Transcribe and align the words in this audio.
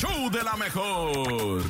show 0.00 0.30
de 0.30 0.42
la 0.42 0.56
mejor. 0.56 1.62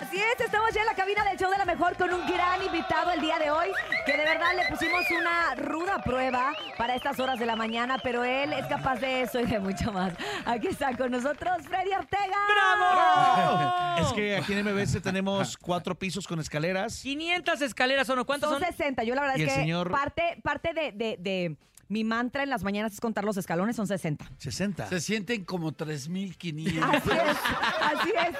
Así 0.00 0.16
es, 0.16 0.40
estamos 0.44 0.72
ya 0.74 0.80
en 0.80 0.86
la 0.86 0.94
cabina 0.94 1.22
del 1.24 1.38
show 1.38 1.48
de 1.50 1.58
la 1.58 1.64
mejor 1.64 1.94
con 1.96 2.12
un 2.12 2.26
gran 2.26 2.60
invitado 2.62 3.12
el 3.12 3.20
día 3.20 3.38
de 3.38 3.50
hoy, 3.52 3.68
que 4.04 4.12
de 4.16 4.24
verdad 4.24 4.48
le 4.56 4.64
pusimos 4.68 5.04
una 5.10 5.54
ruda 5.54 6.02
prueba 6.02 6.52
para 6.76 6.96
estas 6.96 7.20
horas 7.20 7.38
de 7.38 7.46
la 7.46 7.54
mañana, 7.54 7.98
pero 8.02 8.24
él 8.24 8.52
es 8.52 8.66
capaz 8.66 8.96
de 8.96 9.22
eso 9.22 9.38
y 9.40 9.46
de 9.46 9.60
mucho 9.60 9.92
más. 9.92 10.12
Aquí 10.44 10.66
está 10.68 10.96
con 10.96 11.10
nosotros 11.12 11.52
Freddy 11.68 11.92
Ortega. 11.92 12.36
¡Bravo! 12.52 14.00
Es 14.06 14.12
que 14.14 14.36
aquí 14.36 14.54
en 14.54 14.64
MBS 14.64 15.00
tenemos 15.02 15.56
cuatro 15.56 15.94
pisos 15.94 16.26
con 16.26 16.40
escaleras. 16.40 16.98
500 17.02 17.60
escaleras 17.60 18.06
son, 18.06 18.18
¿o 18.18 18.24
¿cuántas 18.24 18.50
Son 18.50 18.58
son? 18.58 18.68
60. 18.68 19.04
Yo 19.04 19.14
la 19.14 19.20
verdad 19.20 19.36
es 19.38 19.44
que 19.46 19.54
señor- 19.54 19.90
parte, 19.90 20.40
parte 20.42 20.72
de, 20.72 20.90
de- 20.92 21.16
de 21.20 21.56
mi 21.92 22.04
mantra 22.04 22.42
en 22.42 22.48
las 22.50 22.62
mañanas 22.64 22.94
es 22.94 23.00
contar 23.00 23.22
los 23.24 23.36
escalones, 23.36 23.76
son 23.76 23.86
60. 23.86 24.24
60. 24.38 24.88
Se 24.88 25.00
sienten 25.00 25.44
como 25.44 25.72
3.500. 25.72 26.82
Así 26.82 27.10
es, 27.10 27.36
así 28.00 28.12
es. 28.30 28.36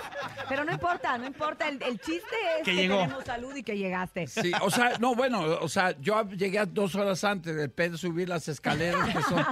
Pero 0.49 0.65
no 0.65 0.73
importa, 0.73 1.19
no 1.19 1.27
importa. 1.27 1.69
El, 1.69 1.83
el 1.83 2.01
chiste 2.01 2.35
es 2.59 2.65
Que 2.65 2.71
que, 2.71 2.77
llegó. 2.77 3.01
tenemos 3.03 3.25
salud 3.25 3.55
y 3.55 3.63
que 3.63 3.77
llegaste. 3.77 4.27
Sí, 4.27 4.51
o 4.63 4.71
sea, 4.71 4.97
no, 4.99 5.15
bueno, 5.15 5.43
o 5.43 5.69
sea, 5.69 5.95
yo 6.01 6.29
llegué 6.31 6.59
a 6.59 6.67
dos 6.67 6.95
horas 6.95 7.23
antes 7.25 7.55
del 7.55 7.71
pedo 7.71 7.99
subir 7.99 8.29
las 8.29 8.49
escaleras, 8.49 9.07
que 9.15 9.23
son, 9.23 9.45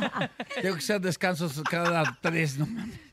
tengo 0.63 0.75
que 0.77 0.81
hacer 0.83 1.01
descansos 1.03 1.61
cada 1.71 2.19
tres, 2.23 2.59
¿no? 2.59 2.67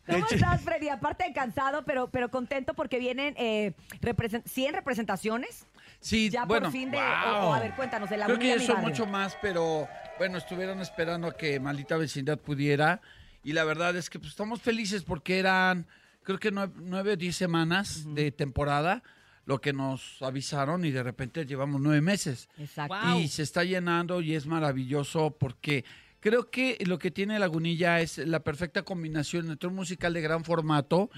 ¿Cómo 0.05 0.25
estás, 0.31 0.61
Freddy? 0.61 0.87
Aparte 0.87 1.25
de 1.25 1.33
cansado, 1.33 1.83
pero, 1.83 2.07
pero 2.09 2.29
contento 2.31 2.73
porque 2.73 2.97
vienen 2.97 3.33
eh, 3.37 3.73
represent- 4.01 4.45
100 4.45 4.73
representaciones. 4.75 5.65
Sí, 5.99 6.29
Ya 6.29 6.45
bueno, 6.45 6.65
por 6.67 6.71
fin 6.71 6.91
de. 6.91 6.97
wow. 6.97 7.49
O, 7.49 7.53
a 7.53 7.59
ver, 7.59 7.75
cuéntanos, 7.75 8.09
de 8.09 8.17
la 8.17 8.25
Creo 8.25 8.39
que 8.39 8.57
Barrio. 8.57 8.77
mucho 8.77 9.05
más, 9.05 9.37
pero 9.41 9.87
bueno, 10.17 10.37
estuvieron 10.37 10.79
esperando 10.81 11.27
a 11.27 11.35
que 11.35 11.59
Maldita 11.59 11.97
Vecindad 11.97 12.39
pudiera. 12.39 13.01
Y 13.43 13.53
la 13.53 13.63
verdad 13.63 13.95
es 13.95 14.09
que 14.09 14.19
pues, 14.19 14.31
estamos 14.31 14.61
felices 14.61 15.03
porque 15.03 15.39
eran, 15.39 15.87
creo 16.23 16.37
que 16.37 16.51
nueve, 16.51 17.13
o 17.13 17.15
diez 17.15 17.35
semanas 17.35 18.03
de 18.13 18.31
temporada 18.31 19.03
lo 19.45 19.61
que 19.61 19.71
nos 19.71 20.21
avisaron 20.21 20.83
y 20.83 20.91
de 20.91 21.01
repente 21.01 21.45
llevamos 21.45 21.79
nueve 21.79 22.01
meses. 22.01 22.49
Exacto. 22.57 22.97
Wow. 23.01 23.19
Y 23.21 23.29
se 23.29 23.43
está 23.43 23.63
llenando 23.63 24.19
y 24.19 24.35
es 24.35 24.45
maravilloso 24.45 25.37
porque 25.39 25.85
creo 26.19 26.51
que 26.51 26.77
lo 26.85 26.99
que 26.99 27.11
tiene 27.11 27.39
Lagunilla 27.39 28.01
es 28.01 28.17
la 28.17 28.41
perfecta 28.41 28.83
combinación 28.83 29.49
entre 29.49 29.69
un 29.69 29.75
musical 29.75 30.13
de 30.13 30.19
gran 30.19 30.43
formato 30.43 31.09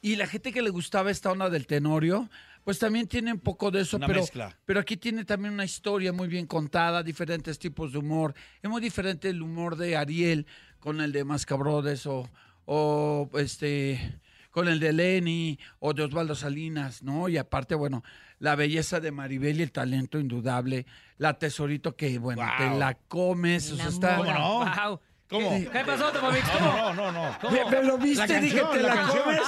y 0.00 0.14
la 0.14 0.28
gente 0.28 0.52
que 0.52 0.62
le 0.62 0.70
gustaba 0.70 1.10
esta 1.10 1.32
onda 1.32 1.50
del 1.50 1.66
tenorio, 1.66 2.30
pues 2.64 2.78
también 2.78 3.06
tiene 3.06 3.32
un 3.32 3.40
poco 3.40 3.70
de 3.70 3.82
eso, 3.82 3.96
Una 3.98 4.06
pero, 4.06 4.20
mezcla. 4.20 4.56
pero 4.64 4.80
aquí 4.80 4.96
tiene 4.96 5.24
también 5.24 5.54
una 5.54 5.64
historia 5.64 6.12
muy 6.12 6.28
bien 6.28 6.46
contada, 6.46 7.02
diferentes 7.02 7.58
tipos 7.58 7.92
de 7.92 7.98
humor. 7.98 8.34
Es 8.62 8.68
muy 8.70 8.80
diferente 8.80 9.28
el 9.28 9.42
humor 9.42 9.76
de 9.76 9.96
Ariel 9.96 10.46
con 10.80 11.00
el 11.00 11.12
de 11.12 11.24
Mascabrodes 11.24 12.06
o, 12.06 12.28
o 12.64 13.30
este 13.34 14.20
con 14.50 14.68
el 14.68 14.78
de 14.78 14.92
Lenny 14.92 15.58
o 15.80 15.92
de 15.94 16.04
Osvaldo 16.04 16.36
Salinas, 16.36 17.02
¿no? 17.02 17.28
Y 17.28 17.36
aparte, 17.38 17.74
bueno, 17.74 18.04
la 18.38 18.54
belleza 18.54 19.00
de 19.00 19.10
Maribel 19.10 19.58
y 19.58 19.64
el 19.64 19.72
talento 19.72 20.18
indudable, 20.20 20.86
la 21.18 21.38
tesorito 21.40 21.96
que, 21.96 22.18
bueno, 22.20 22.42
Wow. 22.42 22.50
te 22.72 22.78
la 22.78 22.94
comes, 22.94 23.72
o 23.72 23.76
sea, 23.76 23.88
está... 23.88 24.16
¿Cómo 24.18 24.32
no? 24.32 24.58
Wow. 24.58 25.00
¿Cómo? 25.28 25.50
¿Qué, 25.72 25.80
pasó, 25.84 26.12
Topomix? 26.12 26.44
No, 26.46 26.58
¿Cómo? 26.60 26.72
no, 26.76 26.94
no, 26.94 27.12
no. 27.12 27.38
¿Cómo? 27.40 27.52
Me, 27.52 27.64
me 27.68 27.82
lo 27.82 27.98
viste, 27.98 28.28
La 28.28 28.38
dije, 28.40 28.62
te 28.72 28.82
la 28.82 28.88
la 28.88 28.94
canción. 28.94 29.22
comes. 29.24 29.42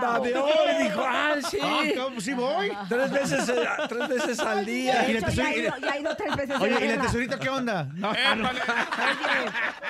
La 0.00 0.18
de 0.20 0.34
hoy, 0.38 0.82
dijo, 0.84 1.02
ah, 1.04 1.34
sí. 1.48 1.58
Ah, 1.62 1.82
¿cómo? 1.96 2.20
sí 2.20 2.34
voy. 2.34 2.70
Tres 2.88 3.10
veces, 3.10 3.48
eh, 3.48 3.54
tres 3.88 4.08
veces 4.08 4.38
al 4.40 4.64
día. 4.66 5.08
Y 5.08 5.14
la 5.14 5.20
ya 5.20 5.26
ha, 5.26 5.30
tesori- 5.30 5.56
ido, 5.58 5.72
ya 5.80 5.92
ha 5.92 5.98
ido 5.98 6.16
tres 6.16 6.36
veces. 6.36 6.60
Oye, 6.60 6.74
de 6.78 6.86
¿y 6.86 6.96
la 6.96 7.02
tesorita 7.02 7.38
qué 7.38 7.48
onda? 7.48 7.84
No, 7.94 8.12
no. 8.12 8.48
Oye, 8.50 8.60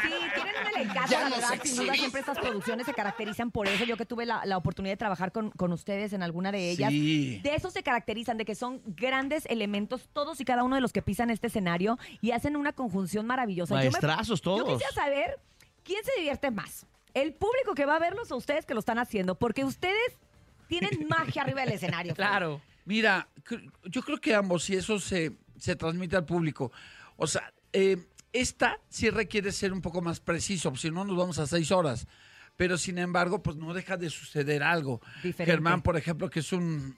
sí, 0.02 0.08
tienen 0.34 0.54
un 0.62 0.76
elencazo, 0.76 1.12
la 1.20 1.28
verdad, 1.30 1.48
sin 1.62 1.76
duda 1.76 1.94
siempre 1.94 2.20
estas 2.20 2.38
producciones 2.38 2.86
se 2.86 2.94
caracterizan 2.94 3.50
por 3.50 3.66
eso. 3.68 3.84
Yo 3.84 3.96
que 3.96 4.06
tuve 4.06 4.26
la, 4.26 4.44
la 4.44 4.56
oportunidad 4.56 4.92
de 4.92 4.96
trabajar 4.98 5.32
con, 5.32 5.50
con 5.50 5.72
ustedes 5.72 6.12
en 6.12 6.22
alguna 6.22 6.52
de 6.52 6.70
ellas, 6.70 6.90
Sí. 6.90 7.40
de 7.42 7.54
eso 7.54 7.70
se 7.70 7.82
caracterizan, 7.82 8.36
de 8.38 8.44
que 8.44 8.54
son 8.54 8.82
grandes 8.86 9.46
elementos, 9.46 10.08
todos 10.12 10.40
y 10.40 10.44
cada 10.44 10.62
uno 10.64 10.74
de 10.76 10.80
los 10.80 10.92
que 10.92 11.02
pisan 11.02 11.30
este 11.30 11.48
escenario 11.48 11.98
y 12.20 12.30
hacen 12.32 12.56
una 12.56 12.72
conjunción 12.72 13.26
maravillosa. 13.26 13.74
Yo 13.74 13.78
me- 13.78 13.90
Maestrazos 13.90 14.40
Yo 14.40 14.44
todos. 14.56 14.68
quisiera 14.74 14.92
saber 14.92 15.38
quién 15.82 16.02
se 16.04 16.12
divierte 16.18 16.50
más, 16.50 16.86
el 17.16 17.32
público 17.32 17.74
que 17.74 17.86
va 17.86 17.96
a 17.96 17.98
verlos 17.98 18.30
o 18.30 18.36
ustedes 18.36 18.66
que 18.66 18.74
lo 18.74 18.80
están 18.80 18.98
haciendo, 18.98 19.38
porque 19.38 19.64
ustedes 19.64 20.18
tienen 20.68 20.90
magia 21.08 21.42
arriba 21.42 21.62
del 21.62 21.72
escenario. 21.72 22.14
Claro. 22.14 22.60
Mira, 22.84 23.28
yo 23.84 24.02
creo 24.02 24.20
que 24.20 24.34
ambos, 24.34 24.68
y 24.68 24.76
eso 24.76 25.00
se, 25.00 25.32
se 25.58 25.76
transmite 25.76 26.14
al 26.14 26.26
público. 26.26 26.70
O 27.16 27.26
sea, 27.26 27.54
eh, 27.72 27.96
esta 28.34 28.78
sí 28.90 29.08
requiere 29.08 29.50
ser 29.50 29.72
un 29.72 29.80
poco 29.80 30.02
más 30.02 30.20
preciso, 30.20 30.74
si 30.76 30.90
no 30.90 31.06
nos 31.06 31.16
vamos 31.16 31.38
a 31.38 31.46
seis 31.46 31.72
horas. 31.72 32.06
Pero 32.54 32.76
sin 32.76 32.98
embargo, 32.98 33.42
pues 33.42 33.56
no 33.56 33.72
deja 33.72 33.96
de 33.96 34.10
suceder 34.10 34.62
algo. 34.62 35.00
Diferente. 35.22 35.46
Germán, 35.46 35.82
por 35.82 35.96
ejemplo, 35.96 36.28
que 36.28 36.40
es 36.40 36.52
un 36.52 36.96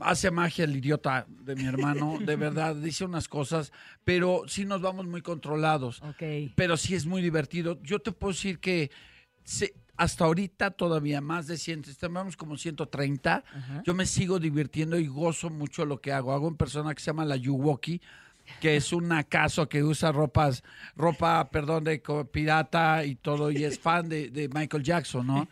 hace 0.00 0.30
magia 0.30 0.64
el 0.64 0.76
idiota 0.76 1.26
de 1.28 1.54
mi 1.56 1.64
hermano, 1.64 2.18
de 2.20 2.36
verdad, 2.36 2.74
dice 2.76 3.04
unas 3.04 3.28
cosas, 3.28 3.72
pero 4.04 4.42
sí 4.46 4.64
nos 4.64 4.80
vamos 4.80 5.06
muy 5.06 5.22
controlados. 5.22 6.02
Ok. 6.02 6.52
Pero 6.54 6.76
sí 6.76 6.94
es 6.94 7.06
muy 7.06 7.22
divertido. 7.22 7.78
Yo 7.82 7.98
te 8.00 8.12
puedo 8.12 8.32
decir 8.32 8.58
que 8.58 8.90
se- 9.44 9.74
hasta 9.96 10.24
ahorita 10.24 10.72
todavía 10.72 11.20
más 11.20 11.46
de 11.46 11.56
100, 11.56 11.84
estamos 11.88 12.36
como 12.36 12.56
130. 12.56 13.44
Yo 13.84 13.94
me 13.94 14.06
sigo 14.06 14.40
divirtiendo 14.40 14.98
y 14.98 15.06
gozo 15.06 15.50
mucho 15.50 15.84
lo 15.86 16.00
que 16.00 16.12
hago. 16.12 16.32
Hago 16.32 16.48
un 16.48 16.56
persona 16.56 16.92
que 16.94 17.00
se 17.00 17.06
llama 17.06 17.24
la 17.24 17.36
Yuwoki, 17.36 18.00
que 18.60 18.76
es 18.76 18.92
un 18.92 19.12
acaso 19.12 19.68
que 19.68 19.82
usa 19.82 20.12
ropas, 20.12 20.62
ropa, 20.96 21.50
perdón, 21.50 21.84
de 21.84 22.02
pirata 22.30 23.04
y 23.04 23.14
todo, 23.16 23.50
y 23.50 23.64
es 23.64 23.78
fan 23.78 24.08
de, 24.08 24.30
de 24.30 24.48
Michael 24.48 24.82
Jackson, 24.82 25.26
¿no? 25.26 25.48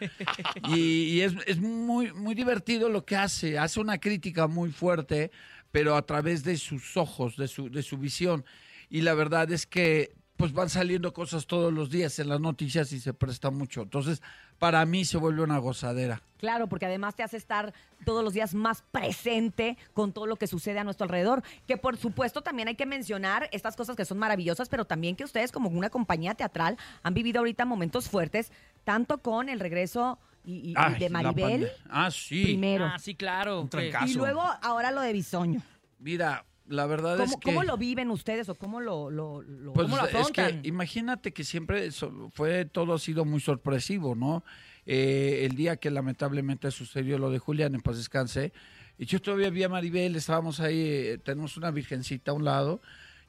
Y, 0.68 1.04
y 1.04 1.20
es, 1.22 1.34
es 1.46 1.60
muy, 1.60 2.12
muy 2.12 2.34
divertido 2.34 2.88
lo 2.88 3.04
que 3.04 3.16
hace. 3.16 3.58
Hace 3.58 3.80
una 3.80 3.98
crítica 3.98 4.46
muy 4.46 4.70
fuerte, 4.70 5.30
pero 5.70 5.96
a 5.96 6.06
través 6.06 6.44
de 6.44 6.56
sus 6.56 6.96
ojos, 6.96 7.36
de 7.36 7.48
su, 7.48 7.70
de 7.70 7.82
su 7.82 7.98
visión. 7.98 8.44
Y 8.88 9.00
la 9.00 9.14
verdad 9.14 9.50
es 9.50 9.66
que 9.66 10.14
pues 10.42 10.52
van 10.54 10.68
saliendo 10.68 11.12
cosas 11.12 11.46
todos 11.46 11.72
los 11.72 11.88
días 11.88 12.18
en 12.18 12.28
las 12.28 12.40
noticias 12.40 12.90
y 12.92 12.98
se 12.98 13.14
presta 13.14 13.52
mucho. 13.52 13.82
Entonces, 13.82 14.20
para 14.58 14.84
mí 14.84 15.04
se 15.04 15.16
vuelve 15.16 15.40
una 15.44 15.58
gozadera. 15.58 16.20
Claro, 16.38 16.68
porque 16.68 16.86
además 16.86 17.14
te 17.14 17.22
hace 17.22 17.36
estar 17.36 17.72
todos 18.04 18.24
los 18.24 18.32
días 18.32 18.52
más 18.52 18.82
presente 18.90 19.78
con 19.94 20.12
todo 20.12 20.26
lo 20.26 20.34
que 20.34 20.48
sucede 20.48 20.80
a 20.80 20.84
nuestro 20.84 21.04
alrededor. 21.04 21.44
Que 21.68 21.76
por 21.76 21.96
supuesto 21.96 22.42
también 22.42 22.66
hay 22.66 22.74
que 22.74 22.86
mencionar 22.86 23.48
estas 23.52 23.76
cosas 23.76 23.94
que 23.94 24.04
son 24.04 24.18
maravillosas, 24.18 24.68
pero 24.68 24.84
también 24.84 25.14
que 25.14 25.22
ustedes 25.22 25.52
como 25.52 25.68
una 25.68 25.90
compañía 25.90 26.34
teatral 26.34 26.76
han 27.04 27.14
vivido 27.14 27.38
ahorita 27.38 27.64
momentos 27.64 28.08
fuertes, 28.08 28.50
tanto 28.82 29.18
con 29.18 29.48
el 29.48 29.60
regreso 29.60 30.18
y, 30.44 30.72
y- 30.76 30.98
de 30.98 31.08
Maribel 31.08 31.70
Ah, 31.88 32.10
sí. 32.10 32.42
primero. 32.42 32.86
Ah, 32.86 32.98
sí, 32.98 33.14
claro. 33.14 33.60
Un 33.60 33.70
y 34.08 34.14
luego 34.14 34.42
ahora 34.60 34.90
lo 34.90 35.02
de 35.02 35.12
Bisoño. 35.12 35.62
Mira, 36.00 36.44
la 36.72 36.86
verdad 36.86 37.16
¿Cómo, 37.18 37.24
es 37.34 37.36
que... 37.36 37.50
cómo 37.50 37.62
lo 37.64 37.76
viven 37.76 38.10
ustedes 38.10 38.48
o 38.48 38.54
cómo 38.54 38.80
lo, 38.80 39.10
lo, 39.10 39.42
lo- 39.42 39.72
Pues 39.72 39.84
cómo 39.86 39.96
lo 39.98 40.04
es 40.04 40.10
que 40.10 40.18
afrontan? 40.18 40.60
imagínate 40.64 41.32
que 41.32 41.44
siempre 41.44 41.90
fue 42.30 42.64
todo 42.64 42.94
ha 42.94 42.98
sido 42.98 43.24
muy 43.24 43.40
sorpresivo, 43.40 44.14
¿no? 44.14 44.42
Eh, 44.86 45.46
el 45.48 45.54
día 45.54 45.76
que 45.76 45.90
lamentablemente 45.90 46.70
sucedió 46.70 47.18
lo 47.18 47.30
de 47.30 47.38
Julián, 47.38 47.74
en 47.74 47.80
paz 47.82 47.96
descanse, 47.98 48.52
y 48.98 49.04
yo 49.06 49.20
todavía 49.20 49.50
vi 49.50 49.62
a 49.62 49.68
Maribel, 49.68 50.16
estábamos 50.16 50.58
ahí, 50.60 50.80
eh, 50.80 51.18
tenemos 51.22 51.56
una 51.56 51.70
virgencita 51.70 52.30
a 52.32 52.34
un 52.34 52.44
lado, 52.44 52.80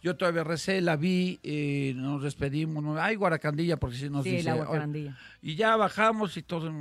yo 0.02 0.16
todavía 0.16 0.44
recé, 0.44 0.82
la 0.82 0.96
vi, 0.96 1.40
eh, 1.44 1.94
nos 1.96 2.24
despedimos, 2.24 2.84
¿no? 2.84 2.98
ay, 3.00 3.16
Guaracandilla, 3.16 3.78
porque 3.78 3.98
si 3.98 4.10
nos 4.10 4.24
sí, 4.24 4.32
dice... 4.32 4.44
la 4.46 4.54
"Oye", 4.56 4.64
guacarandilla. 4.66 5.18
y 5.42 5.56
ya 5.56 5.76
bajamos 5.76 6.36
y 6.38 6.42
todo. 6.44 6.72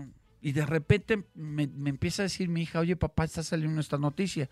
Y 0.41 0.53
de 0.53 0.67
repente 0.67 1.23
me, 1.35 1.69
me 1.69 1.91
empieza 1.91 2.23
a 2.23 2.25
decir 2.25 2.49
mi 2.49 2.63
hija, 2.63 2.81
oye 2.81 2.97
papá, 2.97 3.25
está 3.25 3.43
saliendo 3.45 3.81
esta 3.81 3.97
noticia. 3.99 4.49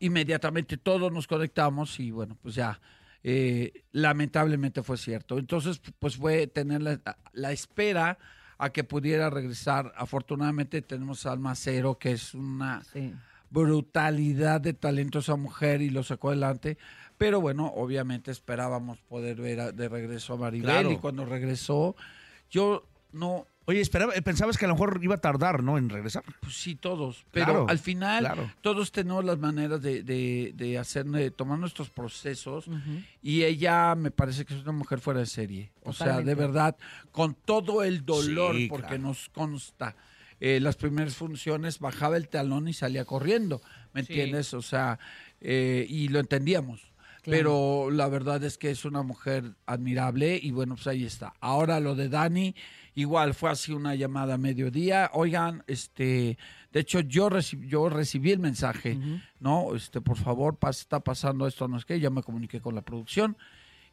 Inmediatamente 0.00 0.76
todos 0.76 1.12
nos 1.12 1.26
conectamos 1.26 1.98
y 2.00 2.10
bueno, 2.10 2.36
pues 2.40 2.54
ya, 2.54 2.80
eh, 3.22 3.72
lamentablemente 3.92 4.82
fue 4.82 4.96
cierto. 4.96 5.38
Entonces, 5.38 5.80
pues 5.98 6.16
fue 6.16 6.46
tener 6.46 6.82
la, 6.82 7.00
la 7.32 7.52
espera 7.52 8.18
a 8.58 8.70
que 8.70 8.84
pudiera 8.84 9.28
regresar. 9.30 9.92
Afortunadamente 9.96 10.82
tenemos 10.82 11.26
a 11.26 11.32
Alma 11.32 11.54
Cero, 11.54 11.96
que 11.98 12.12
es 12.12 12.34
una 12.34 12.82
Sí. 12.92 13.12
brutalidad 13.50 14.60
de 14.60 14.72
talento 14.72 15.18
esa 15.20 15.36
mujer 15.36 15.82
y 15.82 15.90
lo 15.90 16.02
sacó 16.02 16.28
adelante. 16.28 16.78
Pero 17.16 17.40
bueno, 17.40 17.66
obviamente 17.74 18.30
esperábamos 18.30 18.98
poder 19.00 19.40
ver 19.40 19.60
a- 19.60 19.72
de 19.72 19.88
regreso 19.88 20.34
a 20.34 20.36
Maribel 20.36 20.70
Claro. 20.70 20.92
y 20.92 20.96
cuando 20.98 21.24
regresó, 21.24 21.96
yo 22.50 22.84
no, 23.12 23.46
Oye, 23.68 23.80
esperaba, 23.82 24.14
pensabas 24.24 24.56
que 24.56 24.64
a 24.64 24.68
lo 24.68 24.74
mejor 24.74 24.98
iba 25.02 25.16
a 25.16 25.20
tardar, 25.20 25.62
¿no? 25.62 25.76
En 25.76 25.90
regresar. 25.90 26.24
pues 26.40 26.54
sí, 26.54 26.74
todos. 26.74 27.26
Pero 27.32 27.44
Claro, 27.44 27.66
al 27.68 27.78
final, 27.78 28.20
claro. 28.24 28.50
todos 28.62 28.90
tenemos 28.92 29.22
las 29.26 29.38
maneras 29.38 29.82
de, 29.82 30.02
de, 30.02 30.52
de 30.56 30.78
hacer, 30.78 31.04
de 31.04 31.30
tomar 31.30 31.58
nuestros 31.58 31.90
procesos. 31.90 32.64
Y 33.22 33.44
ella 33.44 33.94
me 33.94 34.10
parece 34.10 34.46
que 34.46 34.54
es 34.54 34.62
una 34.62 34.72
mujer 34.72 35.00
fuera 35.00 35.20
de 35.20 35.26
serie. 35.26 35.70
O 35.82 35.92
sea, 35.92 36.22
de 36.22 36.34
verdad, 36.34 36.76
con 37.12 37.34
todo 37.34 37.84
el 37.84 38.06
dolor, 38.06 38.56
Sí, 38.56 38.68
porque 38.68 38.86
claro. 38.88 39.02
nos 39.02 39.28
consta. 39.28 39.94
eh, 40.40 40.60
las 40.60 40.76
primeras 40.76 41.14
funciones 41.16 41.78
bajaba 41.80 42.16
el 42.16 42.28
talón 42.28 42.68
y 42.68 42.72
salía 42.72 43.04
corriendo, 43.04 43.60
¿me 43.92 44.02
Sí. 44.04 44.12
entiendes? 44.14 44.54
O 44.54 44.62
sea, 44.62 44.98
eh, 45.42 45.84
y 45.90 46.08
lo 46.08 46.20
entendíamos. 46.20 46.80
Claro. 47.22 47.36
Pero 47.36 47.90
la 47.90 48.08
verdad 48.08 48.42
es 48.44 48.56
que 48.56 48.70
es 48.70 48.84
una 48.86 49.02
mujer 49.02 49.56
admirable 49.66 50.38
y 50.40 50.52
bueno, 50.52 50.76
pues 50.76 50.86
ahí 50.86 51.04
está. 51.04 51.34
Ahora 51.40 51.80
lo 51.80 51.94
de 51.96 52.08
Dani 52.08 52.54
Igual 52.98 53.32
fue 53.34 53.50
así 53.50 53.72
una 53.72 53.94
llamada 53.94 54.34
a 54.34 54.38
mediodía. 54.38 55.10
Oigan, 55.14 55.62
este, 55.68 56.36
de 56.72 56.80
hecho 56.80 56.98
yo 57.00 57.28
recibí, 57.28 57.68
yo 57.68 57.88
recibí 57.88 58.32
el 58.32 58.40
mensaje, 58.40 58.98
¿no? 59.38 59.74
Este, 59.76 60.00
por 60.00 60.16
favor, 60.16 60.58
pas- 60.58 60.70
está 60.80 60.98
pasando 60.98 61.46
esto, 61.46 61.68
no 61.68 61.76
es 61.76 61.84
que, 61.84 62.00
ya 62.00 62.10
me 62.10 62.22
comuniqué 62.24 62.60
con 62.60 62.74
la 62.74 62.82
producción. 62.82 63.36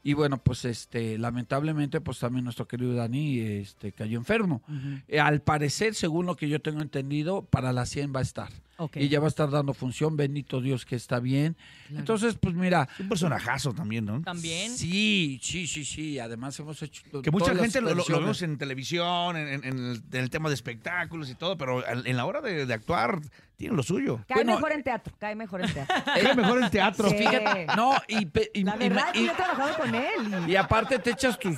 Y 0.01 0.13
bueno, 0.13 0.37
pues 0.37 0.65
este, 0.65 1.17
lamentablemente, 1.17 1.99
pues 2.01 2.19
también 2.19 2.43
nuestro 2.45 2.67
querido 2.67 2.93
Dani 2.93 3.39
este, 3.39 3.91
cayó 3.91 4.17
enfermo. 4.17 4.61
Eh, 5.07 5.19
al 5.19 5.41
parecer, 5.41 5.93
según 5.95 6.25
lo 6.25 6.35
que 6.35 6.47
yo 6.49 6.59
tengo 6.61 6.81
entendido, 6.81 7.43
para 7.43 7.73
la 7.73 7.85
100 7.85 8.11
va 8.15 8.19
a 8.19 8.23
estar. 8.23 8.49
Y 8.95 9.07
ya 9.07 9.19
va 9.19 9.25
a 9.25 9.29
estar 9.29 9.49
dando 9.49 9.73
función, 9.73 10.17
bendito 10.17 10.59
Dios 10.59 10.85
que 10.85 10.95
está 10.95 11.19
bien. 11.19 11.55
Entonces, 11.89 12.35
pues 12.39 12.55
mira, 12.55 12.89
Es 12.93 12.99
un 12.99 13.09
personajazo 13.09 13.73
también, 13.73 14.05
¿no? 14.05 14.21
También. 14.21 14.71
Sí, 14.75 15.39
sí, 15.41 15.65
sí, 15.65 15.85
sí. 15.85 16.19
Además 16.19 16.59
hemos 16.59 16.81
hecho 16.81 17.03
Que 17.21 17.31
mucha 17.31 17.55
gente 17.55 17.79
lo, 17.79 17.87
lo- 17.87 17.89
lo 17.91 17.95
versiones. 17.97 18.21
vemos 18.21 18.41
en 18.41 18.57
televisión, 18.57 19.37
en, 19.37 19.47
en- 19.47 19.63
en 19.63 19.77
el, 19.91 20.03
en 20.11 20.19
el 20.19 20.29
tema 20.29 20.49
de 20.49 20.55
espectáculos 20.55 21.29
y 21.29 21.35
todo, 21.35 21.57
pero 21.57 21.83
en 21.87 22.17
la 22.17 22.25
hora 22.25 22.41
de, 22.41 22.65
de 22.65 22.73
actuar 22.73 23.21
tiene 23.55 23.75
lo 23.77 23.83
suyo. 23.83 24.17
Cae 24.27 24.39
Bueno, 24.43 24.55
mejor 24.55 24.71
en 24.73 24.83
teatro, 24.83 25.13
cae 25.17 25.35
mejor 25.35 25.61
en 25.63 25.73
teatro. 25.73 25.95
Es 26.17 26.35
mejor 26.35 26.61
el 26.63 26.69
teatro. 26.69 27.09
Sí. 27.09 27.15
Fíjate, 27.17 27.67
no, 27.77 27.93
y, 28.09 28.25
pe- 28.25 28.51
y- 28.53 28.63
La 28.63 28.75
y- 28.75 28.79
verdad, 28.79 29.07
y- 29.13 29.25
yo 29.25 29.31
he 29.31 29.35
trabajado 29.35 29.77
con 29.77 29.95
él. 29.95 30.45
y- 30.47 30.51
y 30.51 30.55
aparte 30.57 30.99
te 30.99 31.11
echas 31.11 31.39
tus... 31.39 31.57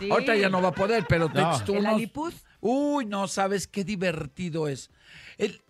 Sí. 0.00 0.10
Ahorita 0.10 0.34
ya 0.34 0.48
no 0.48 0.60
va 0.60 0.70
a 0.70 0.72
poder, 0.72 1.04
pero 1.08 1.28
te 1.28 1.40
No. 1.40 1.50
echas 1.52 1.64
tú 1.64 1.74
¿El 1.76 1.86
unos-? 1.86 2.44
Uy, 2.60 3.04
no 3.06 3.28
sabes 3.28 3.68
qué 3.68 3.84
divertido 3.84 4.66
es. 4.66 4.90
El- 5.38 5.60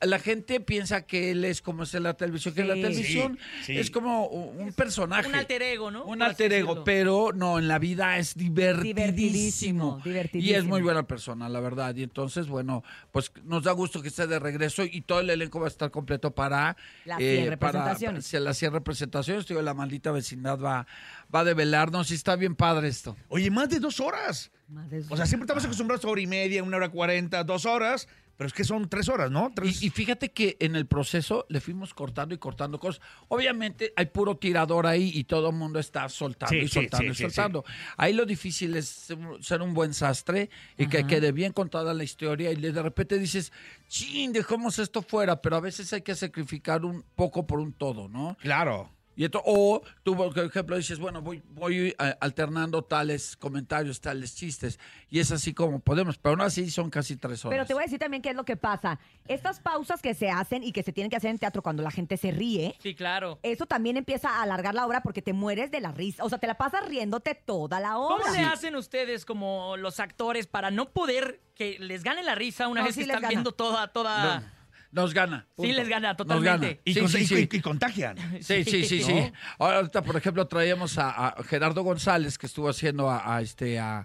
la 0.00 0.18
gente 0.18 0.60
piensa 0.60 1.06
que 1.06 1.30
él 1.30 1.44
es 1.44 1.62
como 1.62 1.84
es 1.84 1.94
en 1.94 2.02
la 2.02 2.14
televisión, 2.14 2.54
que 2.54 2.60
en 2.60 2.68
la 2.68 2.74
televisión 2.74 3.38
Sí, 3.60 3.72
sí. 3.74 3.78
es 3.78 3.90
como 3.90 4.26
un 4.26 4.72
personaje. 4.74 5.28
Un 5.28 5.34
alter 5.34 5.62
ego, 5.62 5.90
¿no? 5.90 6.04
Un 6.04 6.20
alter 6.22 6.52
ego, 6.52 6.84
pero 6.84 7.32
no, 7.34 7.58
en 7.58 7.66
la 7.68 7.78
vida 7.78 8.18
es 8.18 8.34
divertidísimo. 8.36 8.94
Divertidísimo, 8.94 10.00
divertidísimo. 10.04 10.52
Y 10.52 10.54
es 10.54 10.64
muy 10.64 10.82
buena 10.82 11.06
persona, 11.06 11.48
la 11.48 11.60
verdad. 11.60 11.94
Y 11.96 12.02
entonces, 12.02 12.46
bueno, 12.48 12.82
pues 13.12 13.32
nos 13.44 13.64
da 13.64 13.72
gusto 13.72 14.02
que 14.02 14.08
esté 14.08 14.26
de 14.26 14.38
regreso 14.38 14.84
y 14.84 15.00
todo 15.02 15.20
el 15.20 15.30
elenco 15.30 15.60
va 15.60 15.66
a 15.66 15.68
estar 15.68 15.90
completo 15.90 16.30
para... 16.34 16.76
Las 17.04 17.20
eh, 17.20 17.36
100 17.42 17.58
para- 17.58 17.72
representaciones. 17.72 18.30
para- 18.30 18.40
las 18.44 18.56
100 18.58 18.72
representaciones. 18.72 19.46
Digo, 19.46 19.62
la 19.62 19.74
maldita 19.74 20.10
vecindad 20.12 20.58
va, 20.60 20.86
va 21.34 21.40
a 21.40 21.44
develarnos 21.44 22.10
y 22.10 22.14
está 22.14 22.36
bien 22.36 22.54
padre 22.54 22.88
esto. 22.88 23.16
Oye, 23.28 23.50
más 23.50 23.68
de 23.70 23.80
dos 23.80 24.00
horas. 24.00 24.50
Más 24.68 24.90
de- 24.90 25.04
O 25.08 25.16
sea, 25.16 25.26
siempre 25.26 25.44
estamos 25.44 25.64
acostumbrados 25.64 26.04
a 26.04 26.08
hora 26.08 26.20
y 26.20 26.26
media, 26.26 26.62
una 26.62 26.76
hora 26.76 26.88
cuarenta, 26.90 27.44
dos 27.44 27.66
horas, 27.66 28.08
pero 28.36 28.48
es 28.48 28.52
que 28.54 28.64
son 28.64 28.88
tres 28.88 29.08
horas, 29.08 29.30
¿no? 29.30 29.50
Tres. 29.54 29.82
Y, 29.82 29.86
y 29.86 29.90
fíjate 29.90 30.30
que 30.32 30.56
en 30.60 30.76
el 30.76 30.86
proceso 30.86 31.46
le 31.48 31.60
fuimos 31.60 31.94
cortando 31.94 32.34
y 32.34 32.38
cortando 32.38 32.78
cosas. 32.78 33.00
Obviamente 33.28 33.92
hay 33.96 34.06
puro 34.06 34.36
tirador 34.36 34.86
ahí 34.86 35.10
y 35.14 35.24
todo 35.24 35.50
el 35.50 35.56
mundo 35.56 35.78
está 35.78 36.08
soltando 36.08 36.52
Sí, 36.52 36.58
y 36.64 36.68
sí, 36.68 36.74
soltando 36.74 37.04
sí, 37.04 37.10
y 37.10 37.14
sí, 37.14 37.22
soltando. 37.22 37.64
Ahí 37.96 38.12
lo 38.12 38.26
difícil 38.26 38.76
es 38.76 39.10
ser 39.40 39.62
un- 39.62 39.74
buen 39.74 39.94
sastre 39.94 40.50
y 40.78 40.86
que 40.88 41.06
quede 41.06 41.32
bien 41.32 41.52
contada 41.52 41.92
la 41.94 42.04
historia 42.04 42.50
y 42.52 42.56
de 42.56 42.82
repente 42.82 43.18
dices, 43.18 43.52
chin, 43.88 44.32
dejamos 44.32 44.78
esto 44.78 45.02
fuera, 45.02 45.40
pero 45.42 45.56
a 45.56 45.60
veces 45.60 45.92
hay 45.92 46.02
que 46.02 46.14
sacrificar 46.14 46.84
un 46.84 47.04
poco 47.14 47.46
por 47.46 47.58
un 47.60 47.72
todo, 47.72 48.08
¿no? 48.08 48.36
Claro. 48.40 48.90
Y 49.16 49.24
esto, 49.24 49.42
o 49.46 49.80
tú, 50.02 50.14
por 50.14 50.38
ejemplo, 50.38 50.76
dices, 50.76 50.98
bueno, 50.98 51.22
voy, 51.22 51.42
voy 51.48 51.88
eh, 51.98 52.14
alternando 52.20 52.82
tales 52.84 53.34
comentarios, 53.36 54.00
tales 54.00 54.34
chistes, 54.36 54.78
y 55.08 55.20
es 55.20 55.32
así 55.32 55.54
como 55.54 55.80
podemos, 55.80 56.18
pero 56.18 56.32
aún 56.34 56.42
así 56.42 56.70
son 56.70 56.90
casi 56.90 57.16
tres 57.16 57.42
horas. 57.44 57.54
Pero 57.56 57.66
te 57.66 57.72
voy 57.72 57.82
a 57.82 57.86
decir 57.86 57.98
también 57.98 58.22
qué 58.22 58.30
es 58.30 58.36
lo 58.36 58.44
que 58.44 58.56
pasa. 58.56 58.98
Estas 59.26 59.60
pausas 59.60 60.02
que 60.02 60.12
se 60.12 60.28
hacen 60.30 60.62
y 60.62 60.72
que 60.72 60.82
se 60.82 60.92
tienen 60.92 61.08
que 61.10 61.16
hacer 61.16 61.30
en 61.30 61.38
teatro 61.38 61.62
cuando 61.62 61.82
la 61.82 61.90
gente 61.90 62.18
se 62.18 62.30
ríe, 62.30 62.76
Sí, 62.82 62.94
claro. 62.94 63.38
eso 63.42 63.64
también 63.64 63.96
empieza 63.96 64.28
a 64.28 64.42
alargar 64.42 64.74
la 64.74 64.86
obra 64.86 65.02
porque 65.02 65.22
te 65.22 65.32
mueres 65.32 65.70
de 65.70 65.80
la 65.80 65.92
risa. 65.92 66.22
O 66.22 66.28
sea, 66.28 66.36
te 66.38 66.46
la 66.46 66.58
pasas 66.58 66.86
riéndote 66.86 67.34
toda 67.34 67.80
la 67.80 67.96
obra. 67.98 68.22
¿Cómo 68.22 68.36
le 68.36 68.42
hacen 68.42 68.76
ustedes 68.76 69.24
como 69.24 69.78
los 69.78 69.98
actores 69.98 70.46
para 70.46 70.70
no 70.70 70.90
poder 70.90 71.40
que 71.54 71.78
les 71.80 72.02
gane 72.04 72.22
la 72.22 72.34
risa 72.34 72.68
una 72.68 72.82
No, 72.82 72.86
vez 72.86 72.94
sí 72.94 73.00
que 73.00 73.06
les 73.06 73.14
están 73.14 73.22
gana. 73.22 73.30
viendo 73.30 73.52
toda, 73.52 73.88
toda... 73.88 74.40
No, 74.40 74.55
nos 74.96 75.14
gana. 75.14 75.46
Sí, 75.56 75.72
les 75.72 75.88
gana, 75.88 76.08
Nos 76.08 76.16
totalmente. 76.16 76.80
Y, 76.84 76.94
Sí, 76.94 77.00
con- 77.00 77.08
sí, 77.08 77.18
y- 77.18 77.26
sí. 77.26 77.48
y- 77.52 77.56
y 77.56 77.60
contagian. 77.60 78.16
Sí, 78.40 78.64
sí, 78.64 78.84
sí, 78.84 79.02
sí. 79.02 79.14
¿No? 79.14 79.32
Ahorita, 79.66 80.02
por 80.02 80.16
ejemplo, 80.16 80.46
traíamos 80.48 80.98
a, 80.98 81.10
a 81.28 81.42
Gerardo 81.44 81.82
González, 81.84 82.38
que 82.38 82.46
estuvo 82.46 82.68
haciendo 82.68 83.08
a, 83.10 83.36
a 83.36 83.40
este 83.42 83.78
a, 83.78 84.04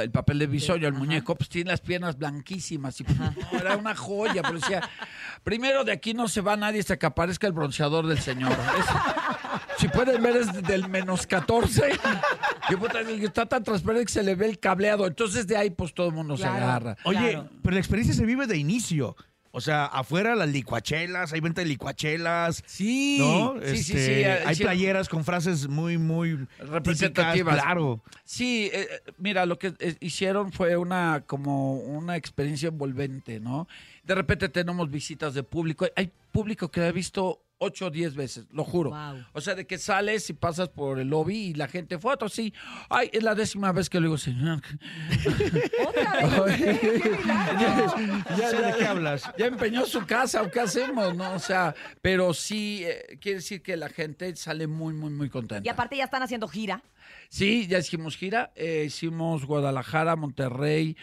el 0.00 0.10
papel 0.10 0.38
de 0.40 0.46
Bisoño, 0.46 0.86
el 0.86 0.94
muñeco, 0.94 1.34
pues 1.36 1.48
tiene 1.48 1.70
las 1.70 1.80
piernas 1.80 2.18
blanquísimas 2.18 3.00
y 3.00 3.04
pues, 3.04 3.16
no, 3.18 3.32
era 3.58 3.76
una 3.76 3.94
joya, 3.94 4.42
pero 4.42 4.54
decía, 4.60 4.88
primero 5.42 5.84
de 5.84 5.92
aquí 5.92 6.12
no 6.14 6.28
se 6.28 6.40
va 6.40 6.56
nadie 6.56 6.80
hasta 6.80 6.98
que 6.98 7.06
aparezca 7.06 7.46
el 7.46 7.52
bronceador 7.52 8.06
del 8.06 8.18
señor. 8.20 8.52
Es- 8.78 9.78
si 9.78 9.86
pueden 9.88 10.20
ver 10.22 10.36
es 10.36 10.52
del 10.64 10.88
menos 10.88 11.24
14. 11.26 11.90
Y 12.68 12.76
puta, 12.76 13.00
está 13.00 13.46
tan 13.46 13.62
transparente 13.62 14.06
que 14.06 14.12
se 14.12 14.22
le 14.24 14.34
ve 14.34 14.46
el 14.46 14.58
cableado. 14.58 15.06
Entonces 15.06 15.46
de 15.46 15.56
ahí 15.56 15.70
pues 15.70 15.94
todo 15.94 16.08
el 16.08 16.14
mundo 16.14 16.34
Claro. 16.34 16.56
se 16.56 16.62
agarra. 16.64 16.96
Oye, 17.04 17.30
Claro. 17.30 17.48
pero 17.62 17.74
la 17.74 17.78
experiencia 17.80 18.12
se 18.14 18.26
vive 18.26 18.46
de 18.48 18.56
inicio. 18.58 19.14
O 19.50 19.60
sea, 19.60 19.86
afuera 19.86 20.34
las 20.36 20.48
licuachelas, 20.50 21.32
hay 21.32 21.40
venta 21.40 21.62
de 21.62 21.68
licuachelas. 21.68 22.62
Sí, 22.66 23.16
¿No? 23.18 23.54
sí, 23.62 23.68
sí, 23.82 23.92
Este, 23.92 24.04
sí. 24.06 24.10
eh, 24.22 24.32
Hay 24.44 24.52
hicieron- 24.52 24.72
playeras 24.72 25.08
con 25.08 25.24
frases 25.24 25.68
muy, 25.68 25.96
muy 25.98 26.46
Representativas. 26.58 27.34
típicas, 27.34 27.62
Claro. 27.64 28.02
Sí, 28.24 28.70
eh, 28.72 28.88
eh, 29.06 29.12
mira, 29.18 29.46
lo 29.46 29.58
que 29.58 29.74
eh, 29.78 29.96
hicieron 30.00 30.52
fue 30.52 30.76
una 30.76 31.24
como 31.26 31.74
una 31.78 32.16
experiencia 32.16 32.68
envolvente, 32.68 33.40
¿no? 33.40 33.66
De 34.04 34.14
repente 34.14 34.48
tenemos 34.48 34.90
visitas 34.90 35.34
de 35.34 35.42
público. 35.42 35.86
Hay 35.96 36.10
público 36.30 36.70
que 36.70 36.82
ha 36.82 36.92
visto 36.92 37.40
ocho 37.58 37.86
o 37.86 37.90
diez 37.90 38.14
veces, 38.14 38.46
lo 38.52 38.64
juro. 38.64 38.90
Wow. 38.90 39.24
O 39.32 39.40
sea, 39.40 39.54
de 39.54 39.66
que 39.66 39.78
sales 39.78 40.30
y 40.30 40.32
pasas 40.32 40.68
por 40.68 40.98
el 40.98 41.08
lobby 41.08 41.36
y 41.36 41.54
la 41.54 41.68
gente 41.68 41.98
fotos, 41.98 42.32
sí. 42.32 42.52
Ay, 42.88 43.10
es 43.12 43.22
la 43.22 43.34
décima 43.34 43.72
vez 43.72 43.90
que 43.90 44.00
le 44.00 44.06
digo, 44.06 44.18
señor. 44.18 44.62
Otra 45.88 46.44
vez. 46.44 46.58
Ya 48.38 48.50
sé 48.50 48.62
de 48.62 48.74
qué 48.78 48.86
hablas. 48.86 49.30
Ya 49.36 49.46
empeñó 49.46 49.84
su 49.86 50.06
casa, 50.06 50.42
¿o 50.42 50.50
qué 50.50 50.60
hacemos? 50.60 51.14
¿No? 51.16 51.32
O 51.34 51.38
sea, 51.38 51.74
pero 52.00 52.32
sí, 52.34 52.84
eh, 52.84 53.18
quiere 53.20 53.36
decir 53.36 53.62
que 53.62 53.76
la 53.76 53.88
gente 53.88 54.34
sale 54.36 54.66
muy, 54.66 54.94
muy, 54.94 55.10
muy 55.10 55.28
contenta. 55.28 55.66
Y 55.66 55.68
aparte 55.68 55.96
ya 55.96 56.04
están 56.04 56.22
haciendo 56.22 56.48
gira. 56.48 56.82
Sí, 57.28 57.66
ya 57.66 57.78
hicimos 57.78 58.16
gira, 58.16 58.52
eh, 58.54 58.84
hicimos 58.86 59.44
Guadalajara, 59.44 60.16
Monterrey, 60.16 60.96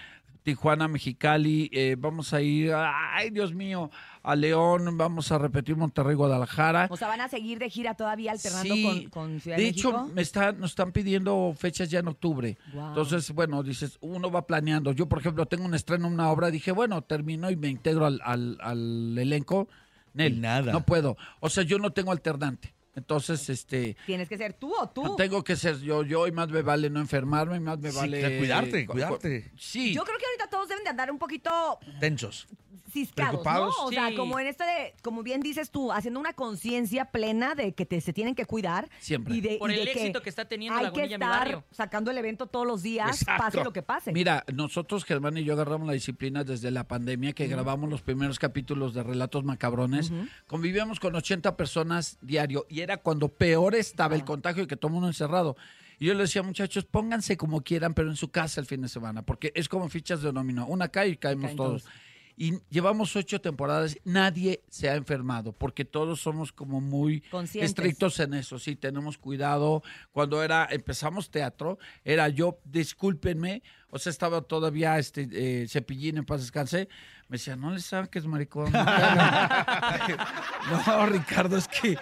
Tijuana, 0.46 0.88
Mexicali, 0.88 1.72
eh, 1.74 1.96
vamos 1.98 2.32
a 2.32 2.40
ir, 2.40 2.72
ay 2.76 3.32
Dios 3.32 3.56
mío, 3.56 3.90
a 4.22 4.36
León, 4.36 4.96
vamos 4.96 5.32
a 5.32 5.40
repetir 5.40 5.76
Monterrey, 5.76 6.14
Guadalajara. 6.16 6.88
O 6.92 6.96
sea, 6.98 7.08
van 7.08 7.22
a 7.22 7.28
seguir 7.28 7.58
de 7.58 7.68
gira 7.68 7.96
todavía 7.96 8.32
alternando 8.32 8.76
Sí, 8.76 8.84
con, 8.84 9.24
con 9.32 9.40
Ciudad 9.40 9.58
de 9.58 9.64
de 9.64 9.70
hecho, 9.70 9.92
México. 9.92 10.12
me 10.14 10.22
están, 10.22 10.60
nos 10.60 10.70
están 10.70 10.92
pidiendo 10.92 11.52
fechas 11.58 11.90
ya 11.90 11.98
en 11.98 12.10
octubre. 12.10 12.58
Entonces, 12.74 13.32
bueno, 13.32 13.64
dices, 13.64 13.98
uno 14.02 14.30
va 14.30 14.46
planeando. 14.46 14.92
Yo, 14.92 15.08
por 15.10 15.18
ejemplo, 15.18 15.48
tengo 15.48 15.66
un 15.66 15.74
estreno 15.74 16.06
en 16.06 16.14
una 16.14 16.30
obra, 16.30 16.52
dije, 16.52 16.72
bueno, 16.72 17.02
termino 17.02 17.50
y 17.50 17.56
me 17.56 17.70
integro 17.70 18.06
al, 18.06 18.22
al- 18.24 18.60
al 18.62 19.18
elenco. 19.18 19.68
Nel, 20.14 20.40
Nada. 20.42 20.72
No 20.72 20.86
puedo. 20.86 21.18
O 21.40 21.50
sea, 21.50 21.64
yo 21.64 21.80
no 21.80 21.90
tengo 21.92 22.12
alternante. 22.12 22.75
Entonces, 22.96 23.50
este, 23.50 23.98
Tienes 24.06 24.30
que 24.30 24.38
ser 24.38 24.54
tú 24.54 24.74
o 24.74 24.90
tú. 24.90 25.16
tengo 25.18 25.44
que 25.44 25.56
ser 25.56 25.80
yo, 25.82 26.04
yo, 26.04 26.28
y 26.28 26.32
más 26.32 26.48
me 26.50 26.62
vale 26.62 26.90
no 26.90 27.00
enfermarme, 27.02 27.58
y 27.58 27.60
más 27.60 27.78
me 27.80 27.92
Sí, 27.92 27.98
vale... 27.98 28.38
cuidarte, 28.38 28.86
cu- 28.86 28.94
cuidarte. 28.94 29.52
Sí. 29.58 29.94
Yo 29.94 30.04
creo 30.04 30.18
que 30.18 30.26
ahorita 30.26 30.48
todos 30.50 30.70
deben 30.70 30.84
de 30.84 30.90
andar 30.92 31.12
un 31.12 31.20
poquito 31.20 31.80
Tensos. 32.00 32.48
Ciscados, 32.96 33.30
Preocupados. 33.32 33.76
¿no? 33.78 33.86
O 33.86 33.92
sea, 33.92 34.16
como 34.16 34.40
en 34.40 34.48
este 34.48 34.64
de, 34.64 34.94
como 35.04 35.22
bien 35.22 35.42
dices 35.42 35.70
tú, 35.70 35.92
haciendo 35.92 36.20
una 36.20 36.34
conciencia 36.34 37.06
plena 37.12 37.54
de 37.54 37.74
que 37.74 37.86
te, 37.86 38.00
se 38.02 38.14
tienen 38.14 38.34
que 38.36 38.46
cuidar. 38.46 38.90
Siempre. 39.00 39.36
Y 39.36 39.42
de, 39.42 39.58
Por 39.58 39.70
y 39.70 39.76
de 39.76 39.82
el 39.84 39.88
éxito 39.90 40.22
que 40.22 40.30
está 40.30 40.46
teniendo 40.46 40.80
hay 40.80 40.86
que 40.86 40.92
Lagunilla, 41.02 41.18
mi 41.18 41.24
estar 41.26 41.40
barrio. 41.40 41.64
sacando 41.72 42.10
el 42.12 42.18
evento 42.18 42.48
todos 42.48 42.66
los 42.66 42.82
días, 42.82 43.22
Exacto. 43.22 43.44
pase 43.44 43.64
lo 43.64 43.74
que 43.74 43.82
pase. 43.84 44.12
Mira, 44.14 44.44
nosotros, 44.54 45.04
Germán 45.06 45.38
y 45.38 45.44
yo 45.44 45.54
agarramos 45.54 45.86
la 45.88 45.94
disciplina 45.94 46.44
desde 46.44 46.72
la 46.72 46.88
pandemia, 46.88 47.34
que 47.34 47.48
grabamos 47.48 47.90
los 47.90 48.02
primeros 48.02 48.40
capítulos 48.40 48.94
de 48.94 49.04
Relatos 49.04 49.44
Macabrones. 49.44 50.12
Convivíamos 50.48 51.00
con 51.00 51.16
80 51.16 51.58
personas 51.58 52.18
diario 52.22 52.66
y 52.70 52.82
era 52.82 52.98
cuando 52.98 53.28
peor 53.30 53.76
estaba 53.76 54.16
el 54.16 54.24
contagio 54.24 54.64
y 54.64 54.68
que 54.68 54.78
todo 54.78 54.88
el 54.90 54.94
mundo 54.94 55.08
encerrado. 55.08 55.56
Y 55.98 56.08
yo 56.08 56.14
le 56.14 56.24
decía, 56.24 56.44
muchachos, 56.44 56.84
pónganse 56.86 57.38
como 57.38 57.62
quieran, 57.62 57.94
pero 57.94 58.10
en 58.10 58.18
su 58.18 58.30
casa 58.30 58.60
el 58.60 58.68
fin 58.68 58.82
de 58.82 58.90
semana, 58.90 59.22
porque 59.22 59.52
es 59.56 59.70
como 59.70 59.88
fichas 59.88 60.22
de 60.22 60.32
dominó. 60.32 60.68
Una 60.68 60.90
cae 60.90 61.10
y 61.10 61.18
caemos 61.18 61.46
Caen 61.46 61.56
todos. 61.58 61.84
todos. 61.84 61.94
Y 62.38 62.60
llevamos 62.70 63.16
ocho 63.16 63.40
temporadas, 63.40 63.98
nadie 64.04 64.62
se 64.70 64.90
ha 64.90 64.96
enfermado, 64.96 65.54
porque 65.54 65.86
todos 65.86 66.20
somos 66.20 66.52
como 66.52 66.82
muy 66.82 67.22
Conscientes. 67.32 67.70
estrictos 67.72 68.20
en 68.20 68.34
eso, 68.34 68.60
sí, 68.60 68.76
tenemos 68.76 69.18
cuidado. 69.18 69.84
Cuando 70.12 70.44
era, 70.44 70.68
empezamos 70.70 71.30
teatro, 71.30 71.80
era 72.04 72.28
yo, 72.28 72.60
discúlpenme, 72.66 73.64
o 73.90 74.00
sea, 74.00 74.10
estaba 74.10 74.42
todavía 74.42 75.00
este 75.00 75.30
eh, 75.32 75.68
cepillín 75.70 76.18
en 76.18 76.26
paz 76.26 76.42
descanse, 76.42 76.90
me 77.30 77.38
decía, 77.38 77.56
no 77.56 77.72
le 77.72 77.80
saques, 77.80 78.26
maricón. 78.26 78.66
no, 78.66 78.84
te 78.84 78.92
hagas". 78.92 80.28
No, 80.88 81.06
Ricardo, 81.06 81.58
es 81.58 81.68
que, 81.70 81.98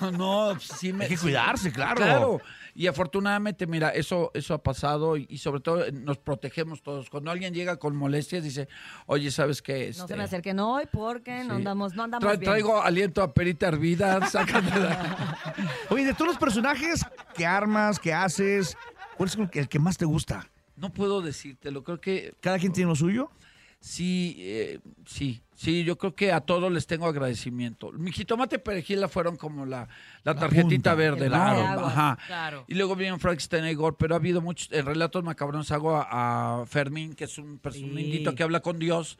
no, 0.00 0.10
no, 0.12 0.48
pues, 0.54 0.68
sí 0.78 0.92
me... 0.92 1.04
Hay 1.04 1.10
que 1.10 1.16
sí, 1.16 1.22
cuidarse, 1.22 1.72
claro. 1.72 1.96
Claro, 1.96 2.40
y 2.76 2.86
afortunadamente, 2.88 3.66
mira, 3.66 3.88
eso, 3.90 4.30
eso 4.34 4.52
ha 4.52 4.62
pasado 4.62 5.16
y, 5.16 5.26
y 5.30 5.38
sobre 5.38 5.60
todo 5.60 5.84
eh, 5.84 5.92
nos 5.92 6.18
protegemos 6.18 6.82
todos. 6.82 7.08
Cuando 7.08 7.30
alguien 7.30 7.54
llega 7.54 7.76
con 7.78 7.96
molestias, 7.96 8.44
dice, 8.44 8.68
oye, 9.06 9.30
¿sabes 9.30 9.62
qué? 9.62 9.72
no 9.74 9.80
Este, 9.90 10.06
se 10.08 10.16
me 10.16 10.24
acerquen 10.24 10.60
hoy 10.60 10.84
porque 10.92 11.38
no 11.44 11.50
sí. 11.50 11.56
andamos, 11.56 11.94
no 11.94 12.02
andamos 12.04 12.28
tra- 12.28 12.38
bien. 12.38 12.50
Traigo 12.50 12.82
aliento 12.82 13.22
a 13.22 13.32
perita 13.32 13.68
hervida, 13.68 14.26
sácame 14.30 14.70
Oye, 15.90 16.04
de 16.04 16.12
todos 16.14 16.28
los 16.28 16.36
personajes 16.38 17.04
que 17.34 17.46
armas, 17.46 17.98
que 17.98 18.12
haces, 18.12 18.76
¿cuál 19.16 19.28
es 19.28 19.36
el 19.36 19.48
que- 19.50 19.60
el 19.60 19.68
que 19.68 19.78
más 19.78 19.96
te 19.96 20.04
gusta? 20.04 20.46
No 20.76 20.90
puedo 20.92 21.22
decírtelo, 21.22 21.82
creo 21.82 22.00
que 22.00 22.34
¿Cada 22.40 22.58
quien 22.58 22.72
tiene 22.72 22.90
lo 22.90 22.94
suyo? 22.96 23.30
Sí, 23.80 24.36
eh, 24.38 24.80
sí, 25.06 25.42
sí, 25.54 25.84
yo 25.84 25.96
creo 25.96 26.14
que 26.14 26.32
a 26.32 26.40
todos 26.40 26.72
les 26.72 26.86
tengo 26.86 27.06
agradecimiento. 27.06 27.92
Mi 27.92 28.12
jitomate 28.12 28.56
y 28.56 28.58
perejila 28.58 29.08
fueron 29.08 29.36
como 29.36 29.64
la, 29.66 29.88
la 30.24 30.34
tarjetita 30.34 30.90
punta, 30.90 30.94
verde, 30.94 31.26
claro. 31.28 31.60
¿no? 31.62 31.68
Aguas. 31.68 31.92
Ajá. 31.92 32.18
Claro. 32.26 32.64
Y 32.68 32.74
luego 32.74 32.96
vienen 32.96 33.20
Frankenstein 33.20 33.64
y 33.66 33.70
Igor, 33.70 33.96
pero 33.96 34.14
ha 34.14 34.18
habido 34.18 34.40
muchos, 34.40 34.70
en 34.72 34.84
Relatos 34.86 35.22
Macabrones 35.24 35.70
hago 35.70 35.96
a, 35.96 36.62
a 36.62 36.66
Fermín, 36.66 37.14
que 37.14 37.24
es 37.24 37.38
un, 37.38 37.60
un 37.62 37.72
Sí. 37.72 37.80
indito 37.84 38.34
que 38.34 38.42
habla 38.42 38.60
con 38.60 38.78
Dios, 38.78 39.18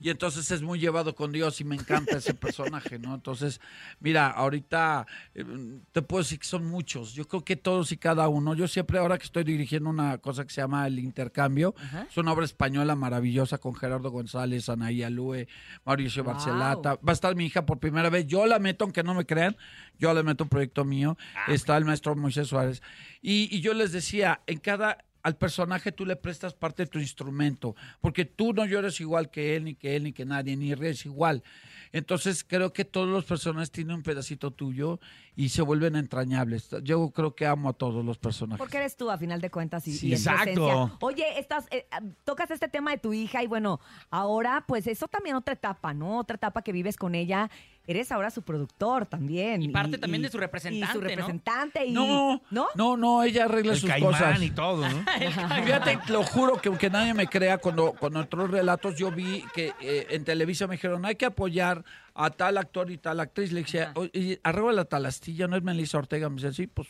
y 0.00 0.10
entonces 0.10 0.50
es 0.50 0.62
muy 0.62 0.78
llevado 0.78 1.14
con 1.14 1.32
Dios 1.32 1.60
y 1.60 1.64
me 1.64 1.74
encanta 1.76 2.18
ese 2.18 2.34
personaje, 2.34 2.98
¿no? 2.98 3.14
Entonces, 3.14 3.60
mira, 4.00 4.28
ahorita 4.30 5.06
eh, 5.34 5.44
te 5.92 6.02
puedo 6.02 6.22
decir 6.22 6.38
que 6.38 6.46
son 6.46 6.64
muchos, 6.66 7.14
yo 7.14 7.26
creo 7.26 7.44
que 7.44 7.56
todos 7.56 7.92
y 7.92 7.96
cada 7.96 8.28
uno, 8.28 8.54
yo 8.54 8.68
siempre 8.68 8.98
ahora 8.98 9.18
que 9.18 9.24
estoy 9.24 9.44
dirigiendo 9.44 9.88
una 9.90 10.18
cosa 10.18 10.44
que 10.44 10.52
se 10.52 10.60
llama 10.60 10.86
El 10.86 10.98
Intercambio, 10.98 11.74
Ajá. 11.78 12.06
es 12.10 12.16
una 12.16 12.32
obra 12.32 12.44
española 12.44 12.94
maravillosa 12.94 13.58
con 13.58 13.74
Gerardo 13.74 14.10
González, 14.10 14.68
Anaí 14.68 15.02
Alue, 15.02 15.48
Mauricio 15.84 16.24
Wow. 16.24 16.34
Barcelata. 16.34 16.94
Va 16.96 17.10
a 17.10 17.12
estar 17.12 17.34
mi 17.34 17.46
hija 17.46 17.64
por 17.66 17.78
primera 17.78 18.10
vez. 18.10 18.26
Yo 18.26 18.46
la 18.46 18.58
meto, 18.58 18.84
aunque 18.84 19.02
no 19.02 19.14
me 19.14 19.24
crean, 19.26 19.56
yo 19.98 20.12
la 20.12 20.22
meto 20.22 20.44
un 20.44 20.50
proyecto 20.50 20.84
mío. 20.84 21.16
Está 21.48 21.76
el 21.76 21.84
maestro 21.84 22.14
Moisés 22.16 22.48
Suárez. 22.48 22.82
Y, 23.22 23.48
y 23.54 23.60
yo 23.60 23.74
les 23.74 23.92
decía, 23.92 24.40
en 24.46 24.58
cada 24.58 25.04
al 25.26 25.36
personaje 25.36 25.90
tú 25.90 26.06
le 26.06 26.14
prestas 26.14 26.54
parte 26.54 26.84
de 26.84 26.86
tu 26.86 27.00
instrumento, 27.00 27.74
porque 28.00 28.24
tú 28.24 28.52
no 28.52 28.64
llores 28.64 29.00
igual 29.00 29.28
que 29.28 29.56
él, 29.56 29.64
ni 29.64 29.74
que 29.74 29.96
él, 29.96 30.04
ni 30.04 30.12
que 30.12 30.24
nadie, 30.24 30.56
ni 30.56 30.72
ríes 30.72 31.04
igual. 31.04 31.42
Entonces 31.90 32.44
creo 32.44 32.72
que 32.72 32.84
todos 32.84 33.08
los 33.08 33.24
personajes 33.24 33.72
tienen 33.72 33.96
un 33.96 34.02
pedacito 34.04 34.52
tuyo 34.52 35.00
y 35.34 35.48
se 35.48 35.62
vuelven 35.62 35.96
entrañables. 35.96 36.70
Yo 36.84 37.10
creo 37.10 37.34
que 37.34 37.44
amo 37.44 37.70
a 37.70 37.72
todos 37.72 38.04
los 38.04 38.18
personajes. 38.18 38.58
Porque 38.58 38.76
eres 38.76 38.96
tú, 38.96 39.10
a 39.10 39.18
final 39.18 39.40
de 39.40 39.50
cuentas. 39.50 39.88
Y, 39.88 39.96
Sí, 39.96 40.08
y 40.10 40.12
exacto. 40.12 40.96
Oye, 41.00 41.40
estás, 41.40 41.66
eh, 41.72 41.88
ah, 41.90 42.02
tocas 42.22 42.52
este 42.52 42.68
tema 42.68 42.92
de 42.92 42.98
tu 42.98 43.12
hija 43.12 43.42
y 43.42 43.48
bueno, 43.48 43.80
ahora 44.10 44.64
pues 44.68 44.86
eso 44.86 45.08
también 45.08 45.34
otra 45.34 45.54
etapa, 45.54 45.92
¿no? 45.92 46.18
Otra 46.18 46.36
etapa 46.36 46.62
que 46.62 46.70
vives 46.70 46.96
con 46.96 47.16
ella. 47.16 47.50
Eres 47.86 48.10
ahora 48.12 48.30
su 48.30 48.42
productor 48.42 49.06
también. 49.06 49.62
Y 49.62 49.68
parte 49.68 49.98
también 49.98 50.22
de 50.22 50.28
su 50.28 50.38
Y 50.38 50.40
representante, 50.40 50.92
su 50.92 51.00
¿no? 51.00 51.08
representante. 51.08 51.86
Y, 51.86 51.92
No, 51.92 52.42
¿No? 52.50 52.66
no, 52.74 52.96
no, 52.96 53.22
ella 53.22 53.44
arregla 53.44 53.72
El 53.74 53.78
sus 53.78 53.88
caimán 53.90 54.12
cosas. 54.12 54.42
y 54.42 54.50
todo, 54.50 54.88
¿no? 54.88 55.04
Fíjate, 55.64 55.98
lo 56.08 56.22
juro 56.24 56.56
que 56.60 56.68
aunque 56.68 56.90
nadie 56.90 57.14
me 57.14 57.26
crea, 57.26 57.58
cuando, 57.58 57.92
cuando 57.92 58.20
entró 58.20 58.46
relatos, 58.46 58.96
yo 58.96 59.10
vi 59.10 59.44
que 59.54 59.72
eh, 59.80 60.06
en 60.10 60.24
Televisa 60.24 60.66
me 60.66 60.74
dijeron, 60.76 61.04
hay 61.04 61.16
que 61.16 61.26
apoyar 61.26 61.84
a 62.14 62.30
tal 62.30 62.58
actor 62.58 62.90
y 62.90 62.98
tal 62.98 63.20
actriz. 63.20 63.52
Le 63.52 63.60
dije, 63.62 63.82
Ajá. 63.82 63.92
"Oye, 63.96 64.40
arregla 64.42 64.72
la 64.72 64.84
talastilla, 64.86 65.46
no 65.46 65.56
es 65.56 65.62
Melissa 65.62 65.98
Ortega. 65.98 66.28
Me 66.28 66.36
dice, 66.36 66.52
sí, 66.52 66.66
pues 66.66 66.88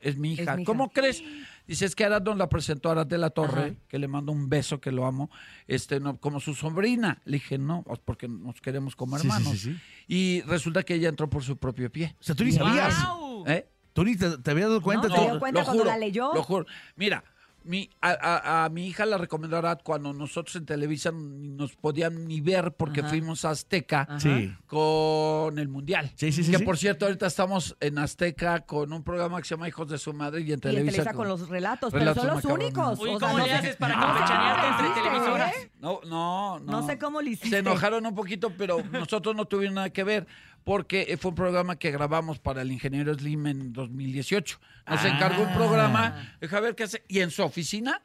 es 0.00 0.16
mi 0.16 0.32
hija. 0.34 0.56
mi 0.56 0.62
hija. 0.62 0.66
¿Cómo 0.66 0.90
crees? 0.90 1.22
Dice, 1.66 1.84
es 1.84 1.96
que 1.96 2.04
Arad 2.04 2.22
nos 2.22 2.36
la 2.36 2.48
presentó 2.48 2.88
a 2.88 2.92
Arad 2.92 3.06
de 3.06 3.18
la 3.18 3.30
Torre, 3.30 3.62
Ajá. 3.64 3.74
que 3.88 3.98
le 3.98 4.06
mando 4.08 4.30
un 4.32 4.48
beso, 4.48 4.80
que 4.80 4.92
lo 4.92 5.04
amo, 5.06 5.30
este, 5.66 5.98
no, 6.00 6.18
como 6.18 6.38
su 6.40 6.54
sobrina. 6.54 7.20
Le 7.24 7.38
dije, 7.38 7.58
no, 7.58 7.82
porque 8.04 8.28
nos 8.28 8.60
queremos 8.60 8.94
como 8.94 9.18
sí, 9.18 9.26
hermanos. 9.26 9.52
sí, 9.52 9.58
sí. 9.72 9.76
Y 10.06 10.42
resulta 10.42 10.82
que 10.84 10.94
ella 10.94 11.08
entró 11.08 11.28
por 11.28 11.42
su 11.42 11.56
propio 11.56 11.90
pie. 11.90 12.14
O 12.20 12.22
sea, 12.22 12.34
tú 12.34 12.44
ni 12.44 12.52
sabías. 12.52 12.94
¡Guau! 13.02 13.44
¿Eh? 13.48 13.68
Tú 13.92 14.04
ni 14.04 14.14
te, 14.16 14.38
te 14.38 14.50
habías 14.50 14.68
dado 14.68 14.80
cuenta. 14.82 15.08
No, 15.08 15.14
tú- 15.14 15.20
se 15.22 15.30
dio 15.30 15.38
cuenta 15.40 15.64
cuando 15.64 15.84
la 15.84 15.96
leyó. 15.98 16.32
Lo 16.34 16.42
juro. 16.42 16.66
Mira, 16.94 17.24
mi, 17.66 17.90
a, 18.00 18.10
a- 18.10 18.64
a 18.64 18.68
mi 18.68 18.86
hija 18.86 19.04
la 19.06 19.18
recomendó 19.18 19.56
Arad 19.58 19.78
cuando 19.82 20.12
nosotros 20.12 20.56
en 20.56 20.64
Televisa 20.66 21.10
ni 21.12 21.48
nos 21.48 21.74
podían 21.76 22.26
ni 22.26 22.40
ver 22.40 22.72
porque 22.72 23.00
Ajá. 23.00 23.08
fuimos 23.10 23.44
a 23.44 23.50
Azteca. 23.50 24.08
Sí. 24.18 24.54
con 24.66 25.58
el 25.58 25.68
Mundial. 25.68 26.10
Sí, 26.16 26.32
sí, 26.32 26.44
sí, 26.44 26.50
Que 26.52 26.58
sí. 26.58 26.64
por 26.64 26.78
cierto, 26.78 27.06
ahorita 27.06 27.26
estamos 27.26 27.76
en 27.80 27.98
Azteca 27.98 28.60
con 28.60 28.92
un 28.92 29.02
programa 29.02 29.38
que 29.40 29.44
se 29.48 29.54
llama 29.54 29.68
Hijos 29.68 29.88
de 29.88 29.98
su 29.98 30.12
Madre 30.12 30.40
y 30.40 30.44
en 30.44 30.48
Y 30.50 30.52
en 30.52 30.60
Televisa. 30.60 30.90
Televisa 30.92 31.10
con- 31.12 31.16
con 31.18 31.28
los 31.28 31.48
relatos, 31.48 31.92
Relatos 31.92 32.22
pero 32.24 32.40
son 32.40 32.42
los 32.50 32.58
únicos. 32.58 32.98
Uy, 33.00 33.10
O 33.10 33.18
sea, 33.18 33.28
¿cómo 33.28 33.38
no 33.40 33.44
le 33.46 33.50
sé- 33.50 33.56
haces 33.58 33.76
para 33.76 33.96
no 33.96 34.02
campechanearte 34.06 34.66
cómo 34.66 34.86
entre 34.88 35.02
televisoras? 35.02 35.52
No, 35.80 36.00
no, 36.06 36.58
no. 36.60 36.80
No 36.80 36.86
sé 36.86 36.98
cómo 36.98 37.20
le 37.22 37.30
hiciste. 37.30 37.50
Se 37.50 37.58
enojaron 37.58 38.06
un 38.06 38.14
poquito, 38.14 38.52
pero 38.56 38.78
nosotros 38.92 39.34
no 39.34 39.44
tuvimos 39.46 39.74
nada 39.74 39.90
que 39.90 40.04
ver 40.04 40.26
porque 40.66 41.06
eh, 41.08 41.16
fue 41.16 41.28
un 41.28 41.36
programa 41.36 41.76
que 41.76 41.92
grabamos 41.92 42.40
para 42.40 42.62
el 42.62 42.72
ingeniero 42.72 43.14
Slim 43.14 43.46
en 43.46 43.72
2018. 43.72 44.58
Nos 44.88 45.00
Ah. 45.04 45.08
encargó 45.08 45.44
un 45.44 45.54
programa, 45.54 46.34
deja 46.40 46.58
ver 46.58 46.74
qué 46.74 46.82
hace, 46.82 47.04
y 47.06 47.20
en 47.20 47.30
su 47.30 47.44
oficina 47.44 48.02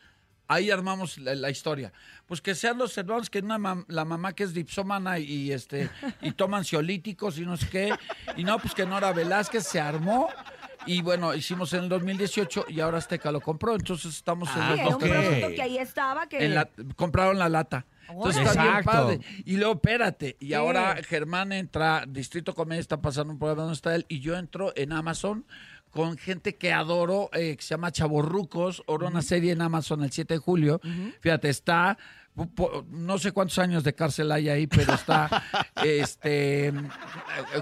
ahí 0.48 0.70
armamos 0.70 1.18
la, 1.18 1.34
la 1.34 1.50
historia. 1.50 1.92
Pues 2.28 2.40
que 2.40 2.54
sean 2.54 2.78
los 2.78 2.96
hermanos 3.00 3.32
que 3.32 3.40
una 3.40 3.58
mam- 3.58 3.86
la 3.88 4.06
mamá 4.06 4.34
que 4.34 4.44
es 4.44 4.54
dipsómana 4.54 5.18
y 5.18 5.52
este 5.52 5.90
y 6.22 6.34
toma 6.34 6.58
ansiolíticos 6.60 7.40
y 7.40 7.48
no 7.48 7.58
sé 7.58 7.68
qué, 7.68 7.94
y 8.38 8.44
no, 8.44 8.60
pues 8.60 8.76
que 8.76 8.86
Nora 8.86 9.12
Velázquez 9.12 9.64
se 9.66 9.80
armó. 9.80 10.30
Y 10.86 11.02
bueno, 11.02 11.34
hicimos 11.36 11.74
en 11.74 11.84
el 11.84 11.90
2018 11.90 12.66
y 12.70 12.80
ahora 12.80 12.98
Azteca 13.00 13.32
lo 13.32 13.40
compró, 13.42 13.74
entonces 13.76 14.16
estamos 14.16 14.50
en 14.56 14.62
Ah, 14.62 14.70
los 14.70 14.78
Sí, 14.78 14.84
dos 14.84 15.04
era 15.04 15.20
un 15.20 15.26
ok. 15.26 15.30
producto 15.32 15.56
que 15.56 15.62
ahí 15.64 15.78
estaba 15.80 16.28
que... 16.28 16.46
en 16.46 16.54
la- 16.56 16.70
compraron 16.96 17.40
la 17.40 17.50
lata. 17.50 17.86
Entonces 18.12 18.48
está 18.48 18.64
bien 18.64 18.84
padre. 18.84 19.20
Y 19.46 19.58
luego, 19.58 19.74
espérate. 19.74 20.38
Y 20.40 20.54
ahora 20.54 20.98
Germán 21.04 21.52
entra, 21.52 22.06
Distrito 22.08 22.54
Comedia 22.54 22.82
está 22.82 23.02
pasando 23.02 23.34
un 23.34 23.40
programa 23.40 23.64
donde 23.64 23.76
está 23.76 23.96
él, 23.96 24.06
y 24.08 24.20
yo 24.20 24.38
entro 24.38 24.74
en 24.76 24.92
Amazon 24.94 25.46
con 25.92 26.18
gente 26.18 26.56
que 26.56 26.72
adoro, 26.72 27.30
eh, 27.34 27.56
que 27.58 27.62
se 27.62 27.70
llama 27.70 27.92
Chaborrucos, 27.92 28.82
ahora 28.88 29.08
una 29.08 29.22
serie 29.22 29.52
en 29.52 29.62
Amazon 29.62 30.04
el 30.04 30.12
7 30.12 30.36
de 30.36 30.38
julio. 30.40 30.80
Fíjate, 31.20 31.50
está, 31.50 31.98
no 32.90 33.18
sé 33.18 33.32
cuántos 33.32 33.60
años 33.60 33.84
de 33.84 33.94
cárcel 33.94 34.32
hay 34.32 34.50
ahí, 34.50 34.68
pero 34.68 34.94
está 34.94 35.44
este 35.84 36.74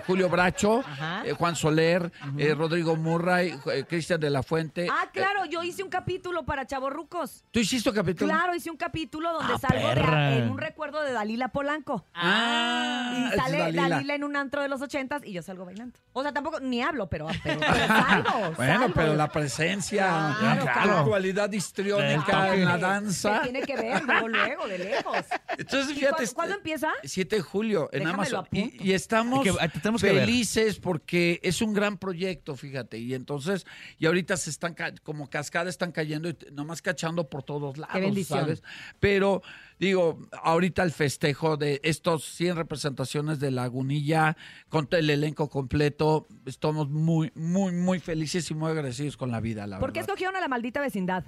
Julio 0.06 0.30
Bracho, 0.30 0.84
eh, 1.26 1.34
Juan 1.34 1.56
Soler, 1.56 2.12
eh, 2.38 2.54
Rodrigo 2.54 2.96
Murray, 2.96 3.58
eh, 3.74 3.86
Cristian 3.88 4.20
de 4.20 4.30
la 4.30 4.44
Fuente. 4.44 4.88
Ah, 4.92 5.06
Eh, 5.06 5.10
claro, 5.14 5.46
yo 5.46 5.64
hice 5.64 5.84
un 5.84 5.90
capítulo 5.90 6.46
para 6.46 6.66
Chavorrucos. 6.68 7.44
¿Tú 7.52 7.60
hiciste 7.60 7.90
un 7.90 7.96
capítulo? 7.96 8.32
Claro, 8.32 8.54
hice 8.56 8.70
un 8.70 8.78
capítulo 8.78 9.34
donde 9.34 9.54
Ah, 9.56 9.58
salgo 9.60 9.88
de- 9.90 10.38
en 10.38 10.50
un 10.52 10.58
recuerdo 10.58 11.02
de 11.02 11.12
Dalila 11.14 11.48
Polanco. 11.50 12.06
Ah, 12.14 13.32
Y 13.34 13.38
sale 13.38 13.58
Dalila. 13.58 13.90
Dalila. 13.90 14.16
en 14.16 14.24
un 14.24 14.36
antro 14.36 14.62
de 14.62 14.70
los 14.70 14.82
ochentas 14.82 15.22
y 15.26 15.34
yo 15.34 15.42
salgo 15.42 15.66
bailando. 15.66 15.98
O 16.14 16.22
sea, 16.22 16.32
tampoco 16.32 16.60
ni 16.60 16.82
hablo, 16.82 17.08
pero, 17.10 17.28
pero, 17.44 17.60
pero 17.60 17.88
salgo. 17.88 18.52
Bueno, 18.56 18.80
salgo. 18.82 18.94
pero 18.94 19.16
la 19.16 19.28
presencia, 19.30 20.36
Claro, 20.40 20.66
la 20.66 20.74
claro. 20.74 21.06
cualidad 21.08 21.52
histriónica 21.52 22.54
en 22.54 22.66
la 22.66 22.78
danza. 22.78 23.42
Tiene 23.42 23.62
que 23.62 23.76
ver, 23.76 24.04
luego, 24.04 24.28
luego, 24.28 24.59
de 24.68 24.78
lejos. 24.80 25.18
Entonces, 25.58 25.92
¿Y 25.92 25.96
fíjate. 25.96 26.10
cuándo, 26.10 26.24
este, 26.24 26.36
cuándo 26.36 26.56
empieza? 26.56 26.90
7 27.04 27.36
de 27.38 27.42
julio 27.42 27.90
en 27.92 28.08
Amazon. 28.08 28.46
Y, 28.52 28.90
y 28.90 28.94
estamos 28.94 29.44
que- 29.44 29.52
ver. 29.52 30.20
felices 30.26 30.80
porque 30.80 31.40
es 31.44 31.62
un 31.62 31.74
gran 31.74 31.98
proyecto, 31.98 32.56
fíjate. 32.56 32.98
Y 32.98 33.14
entonces, 33.14 33.66
y 33.98 34.06
ahorita 34.06 34.38
se 34.38 34.50
están 34.50 34.76
como 35.04 35.30
cascadas 35.30 35.70
están 35.70 35.92
cayendo 35.92 36.30
y 36.30 36.38
nomás 36.52 36.82
cachando 36.82 37.30
por 37.30 37.44
todos 37.44 37.78
lados, 37.78 37.94
bendición. 38.00 38.40
¿sabes? 38.40 38.64
Pero 39.00 39.42
digo, 39.80 40.20
ahorita 40.44 40.84
el 40.84 40.92
festejo 40.92 41.58
de 41.58 41.80
estos 41.84 42.26
100 42.26 42.56
representaciones 42.56 43.40
de 43.40 43.52
Lagunilla 43.52 44.36
con 44.70 44.88
todo 44.88 45.00
el 45.00 45.10
elenco 45.10 45.50
completo, 45.50 46.28
estamos 46.46 46.90
muy, 46.90 47.32
muy, 47.36 47.72
muy 47.74 48.00
felices 48.00 48.50
y 48.52 48.54
muy 48.56 48.72
agradecidos 48.72 49.18
con 49.18 49.32
la 49.32 49.40
vida, 49.40 49.68
la 49.68 49.80
¿Por 49.80 49.94
qué 49.94 50.00
escogieron 50.00 50.36
a 50.36 50.40
la 50.42 50.48
maldita 50.48 50.82
vecindad? 50.82 51.24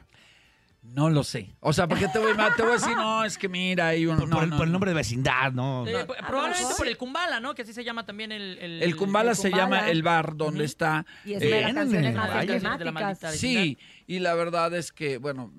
No 0.84 1.10
lo 1.12 1.24
sé. 1.24 1.56
O 1.60 1.74
sea, 1.74 1.88
porque 1.88 2.08
te 2.08 2.18
voy, 2.18 2.32
a- 2.32 2.56
te 2.56 2.64
voy 2.64 2.72
a 2.72 2.74
decir, 2.76 2.96
no, 2.96 3.24
es 3.24 3.38
que 3.38 3.48
mira, 3.48 3.90
hay 3.90 4.08
un. 4.08 4.18
Por, 4.18 4.28
no, 4.28 4.36
por 4.36 4.44
el, 4.44 4.50
no, 4.50 4.58
por 4.58 4.66
el 4.66 4.72
no. 4.72 4.74
nombre 4.74 4.92
de 4.92 4.96
vecindad, 4.96 5.52
¿no? 5.52 5.88
Eh, 5.88 5.92
p- 5.92 5.98
a 6.00 6.22
lo 6.22 6.28
probablemente 6.28 6.64
mejor. 6.64 6.78
por 6.78 6.88
el 6.88 6.98
Kumbala, 6.98 7.40
¿no? 7.40 7.54
Que 7.54 7.62
así 7.62 7.72
se 7.74 7.84
llama 7.84 8.04
también 8.06 8.32
el... 8.32 8.58
El, 8.58 8.82
El 8.84 8.96
Kumbala 8.96 9.32
El 9.32 9.38
se 9.38 9.52
llama 9.52 9.90
el 9.90 10.02
bar 10.02 10.36
donde 10.36 10.66
está. 10.66 11.06
Y 11.24 11.34
es 11.34 11.44
eh, 11.44 11.46
de 11.48 11.62
las 11.62 11.74
canciones 11.76 12.16
más 12.16 12.30
emblemáticas. 12.42 13.36
Sí, 13.38 13.78
y 14.08 14.20
la 14.20 14.34
verdad 14.34 14.74
es 14.74 14.92
que, 14.92 15.18
bueno, 15.18 15.54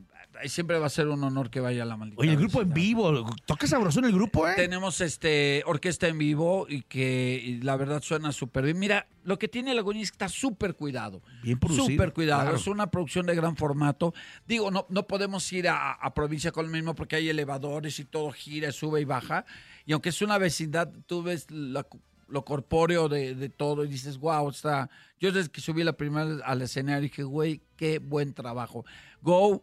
siempre 0.46 0.78
va 0.78 0.86
a 0.86 0.90
ser 0.90 1.08
un 1.08 1.22
honor 1.24 1.50
que 1.50 1.60
vaya 1.60 1.82
a 1.82 1.86
la 1.86 1.96
maldita. 1.96 2.20
Oye, 2.20 2.32
el 2.32 2.38
grupo 2.38 2.62
en 2.62 2.72
vivo. 2.72 3.24
Toca 3.46 3.66
sabroso 3.66 3.98
en 4.00 4.06
el 4.06 4.12
grupo, 4.12 4.48
¿eh? 4.48 4.54
Tenemos 4.56 5.00
este 5.00 5.62
orquesta 5.66 6.08
en 6.08 6.18
vivo 6.18 6.66
y 6.68 6.82
que 6.82 7.40
y 7.44 7.60
la 7.62 7.76
verdad 7.76 8.02
suena 8.02 8.32
súper 8.32 8.64
bien. 8.64 8.78
Mira, 8.78 9.06
lo 9.24 9.38
que 9.38 9.48
tiene 9.48 9.74
Lagunilla 9.74 10.04
es 10.04 10.10
que 10.10 10.16
está 10.16 10.28
súper 10.28 10.74
cuidado. 10.74 11.22
Bien 11.42 11.58
producido, 11.58 11.86
Súper 11.86 12.12
cuidado. 12.12 12.42
claro. 12.42 12.56
Es 12.56 12.66
una 12.66 12.90
producción 12.90 13.26
de 13.26 13.34
gran 13.34 13.56
formato. 13.56 14.14
Digo, 14.46 14.70
no, 14.70 14.86
no 14.88 15.06
podemos 15.06 15.52
ir 15.52 15.68
a, 15.68 15.92
a 15.92 16.14
provincia 16.14 16.52
con 16.52 16.66
lo 16.66 16.72
mismo 16.72 16.94
porque 16.94 17.16
hay 17.16 17.28
elevadores 17.28 17.98
y 17.98 18.04
todo 18.04 18.30
gira, 18.32 18.72
sube 18.72 19.00
y 19.00 19.04
baja. 19.04 19.44
Y 19.86 19.92
aunque 19.92 20.08
es 20.10 20.22
una 20.22 20.38
vecindad, 20.38 20.90
tú 21.06 21.22
ves 21.22 21.50
la- 21.50 21.86
lo 22.28 22.46
corpóreo 22.46 23.10
de, 23.10 23.34
de 23.34 23.48
todo 23.50 23.84
y 23.84 23.88
dices, 23.88 24.16
wow, 24.16 24.48
está. 24.48 24.88
Yo 25.20 25.32
desde 25.32 25.50
que 25.50 25.60
subí 25.60 25.84
la 25.84 25.92
primera 25.92 26.38
al 26.46 26.62
escenario 26.62 27.02
dije, 27.02 27.24
güey, 27.24 27.60
qué 27.76 27.98
buen 27.98 28.32
trabajo. 28.32 28.86
Go 29.20 29.62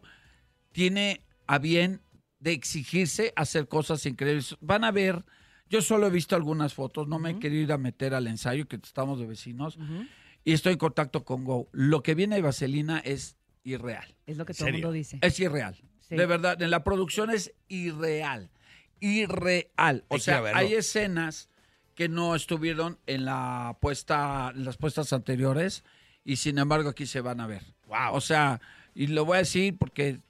tiene 0.72 1.22
a 1.46 1.58
bien 1.58 2.00
de 2.38 2.52
exigirse 2.52 3.32
hacer 3.36 3.68
cosas 3.68 4.04
increíbles. 4.06 4.56
Van 4.60 4.84
a 4.84 4.90
ver, 4.90 5.24
yo 5.68 5.82
solo 5.82 6.06
he 6.06 6.10
visto 6.10 6.36
algunas 6.36 6.74
fotos, 6.74 7.08
no 7.08 7.18
me 7.18 7.30
he 7.30 7.38
querido 7.38 7.62
ir 7.62 7.72
a 7.72 7.78
meter 7.78 8.14
al 8.14 8.26
ensayo, 8.26 8.66
que 8.66 8.76
estamos 8.76 9.18
de 9.18 9.26
vecinos, 9.26 9.78
y 10.44 10.52
estoy 10.52 10.72
en 10.72 10.78
contacto 10.78 11.24
con 11.24 11.44
Go. 11.44 11.68
Lo 11.72 12.02
que 12.02 12.14
viene 12.14 12.36
de 12.36 12.42
Vaselina 12.42 12.98
es 12.98 13.36
irreal. 13.62 14.16
Es 14.26 14.36
lo 14.36 14.46
que 14.46 14.54
todo 14.54 14.68
el 14.68 14.74
mundo 14.74 14.92
dice. 14.92 15.18
Es 15.20 15.38
irreal. 15.38 15.76
Sí. 16.00 16.16
De 16.16 16.26
verdad, 16.26 16.60
en 16.60 16.70
la 16.70 16.82
producción 16.82 17.30
es 17.30 17.52
irreal. 17.68 18.50
Irreal. 19.00 20.04
O 20.08 20.14
Hay 20.14 20.20
sea, 20.20 20.42
hay 20.54 20.74
escenas 20.74 21.50
que 21.94 22.08
no 22.08 22.34
estuvieron 22.34 22.98
en 23.06 23.26
la 23.26 23.76
puesta, 23.80 24.52
en 24.54 24.64
las 24.64 24.78
puestas 24.78 25.12
anteriores, 25.12 25.84
y 26.24 26.36
sin 26.36 26.58
embargo 26.58 26.88
aquí 26.88 27.06
se 27.06 27.20
van 27.20 27.40
a 27.40 27.46
ver. 27.46 27.62
Wow. 27.86 28.14
O 28.14 28.20
sea, 28.20 28.60
y 28.94 29.08
lo 29.08 29.24
voy 29.24 29.36
a 29.36 29.38
decir 29.40 29.76
porque 29.76 30.20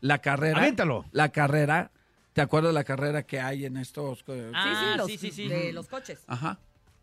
la 0.00 0.18
carrera. 0.18 0.58
Aviéntalo. 0.58 1.04
La 1.12 1.30
carrera. 1.30 1.90
¿Te 2.32 2.40
acuerdas 2.40 2.70
de 2.70 2.74
la 2.74 2.84
carrera 2.84 3.22
que 3.24 3.40
hay 3.40 3.66
en 3.66 3.76
estos? 3.76 4.24
Ah, 4.54 4.64
sí, 4.64 4.70
sí, 4.92 4.96
los, 4.96 5.06
sí, 5.06 5.18
sí, 5.18 5.30
sí. 5.30 5.48
de 5.48 5.72
los 5.72 5.86
coches. 5.88 6.20
Ajá. 6.26 6.58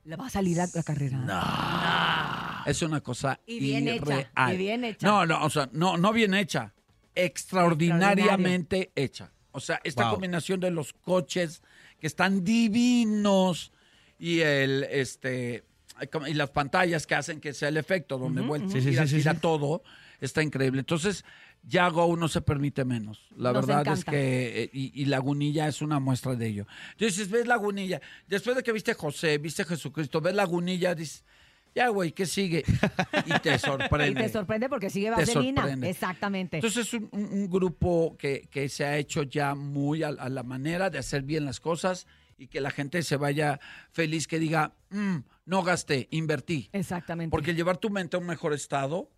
Le 0.06 0.16
va 0.16 0.26
a 0.28 0.30
salir 0.30 0.58
la, 0.58 0.68
la 0.74 0.82
carrera. 0.84 2.64
Es 2.66 2.82
una 2.82 3.02
cosa 3.02 3.40
Y 3.46 3.60
bien 3.60 3.88
hecha, 3.88 4.28
y 4.52 4.58
bien 4.58 4.84
hecha. 4.84 5.06
No, 5.06 5.26
no, 5.26 5.44
o 5.46 5.50
sea, 5.50 5.70
no, 5.72 5.98
no 5.98 6.12
bien 6.14 6.34
hecha. 6.34 6.74
Extraordinariamente 7.16 8.92
hecha. 8.96 9.32
O 9.52 9.60
sea, 9.60 9.80
esta 9.84 10.04
Wow. 10.06 10.14
combinación 10.14 10.60
de 10.60 10.72
los 10.72 10.94
coches 10.94 11.62
que 12.00 12.08
están 12.08 12.44
divinos 12.44 13.72
y 14.20 14.40
el 14.40 14.84
este 14.86 15.64
y 16.28 16.34
las 16.34 16.50
pantallas 16.52 17.06
que 17.06 17.16
hacen 17.16 17.42
que 17.42 17.54
sea 17.54 17.68
el 17.70 17.78
efecto 17.78 18.18
donde 18.18 18.42
vuelve 18.42 18.70
Sí, 18.70 18.82
sí, 18.82 18.90
gira, 18.92 19.04
sí, 19.04 19.10
sí, 19.10 19.18
gira 19.18 19.34
sí. 19.34 19.40
todo 19.42 19.84
está 20.20 20.42
increíble. 20.44 20.80
Entonces, 20.80 21.24
Yago 21.64 22.16
no 22.16 22.28
se 22.28 22.42
permite 22.42 22.86
menos. 22.86 23.28
La 23.36 23.52
Nos 23.54 23.66
verdad 23.66 23.94
es 23.94 24.06
que 24.06 24.64
eh, 24.64 24.70
y, 24.74 25.02
y 25.02 25.06
Lagunilla 25.06 25.68
es 25.68 25.82
una 25.82 26.00
muestra 26.00 26.36
de 26.36 26.48
ello. 26.48 26.68
Entonces, 26.92 27.30
ves 27.30 27.48
Lagunilla, 27.48 28.02
después 28.28 28.56
de 28.56 28.64
que 28.64 28.72
viste 28.72 28.94
José, 28.94 29.38
viste 29.38 29.66
Jesucristo, 29.66 30.22
ves 30.22 30.36
Lagunilla, 30.36 30.96
dices, 30.96 31.24
ya 31.76 31.90
güey, 31.90 32.12
¿qué 32.14 32.26
sigue? 32.26 32.64
Y 33.26 33.40
te 33.40 33.54
Y 33.56 33.60
sorprende. 33.60 34.24
te 34.24 34.30
sorprende 34.30 34.70
porque 34.70 34.90
sigue 34.90 35.12
vaselina. 35.12 35.68
Exactamente. 35.88 36.58
Entonces 36.58 36.88
es 36.94 37.02
un 37.12 37.50
grupo 37.50 38.16
que, 38.18 38.48
que 38.50 38.70
se 38.70 38.86
ha 38.86 38.98
hecho 38.98 39.24
ya 39.24 39.54
muy 39.54 40.04
a, 40.04 40.08
a 40.10 40.30
la 40.30 40.44
manera 40.44 40.90
de 40.90 40.98
hacer 40.98 41.22
bien 41.24 41.46
las 41.46 41.60
cosas 41.60 42.08
y 42.38 42.48
que 42.48 42.62
la 42.62 42.72
gente 42.72 43.04
se 43.04 43.18
vaya 43.18 43.60
feliz, 43.92 44.26
que 44.28 44.40
diga, 44.40 44.74
"Mm, 44.90 45.18
no 45.46 45.62
gasté, 45.64 46.08
invertí. 46.12 46.70
Exactamente. 46.72 47.32
Porque 47.32 47.54
llevar 47.54 47.78
tu 47.78 47.90
mente 47.90 48.16
a 48.16 48.20
un 48.20 48.26
mejor 48.28 48.54
estado 48.54 49.10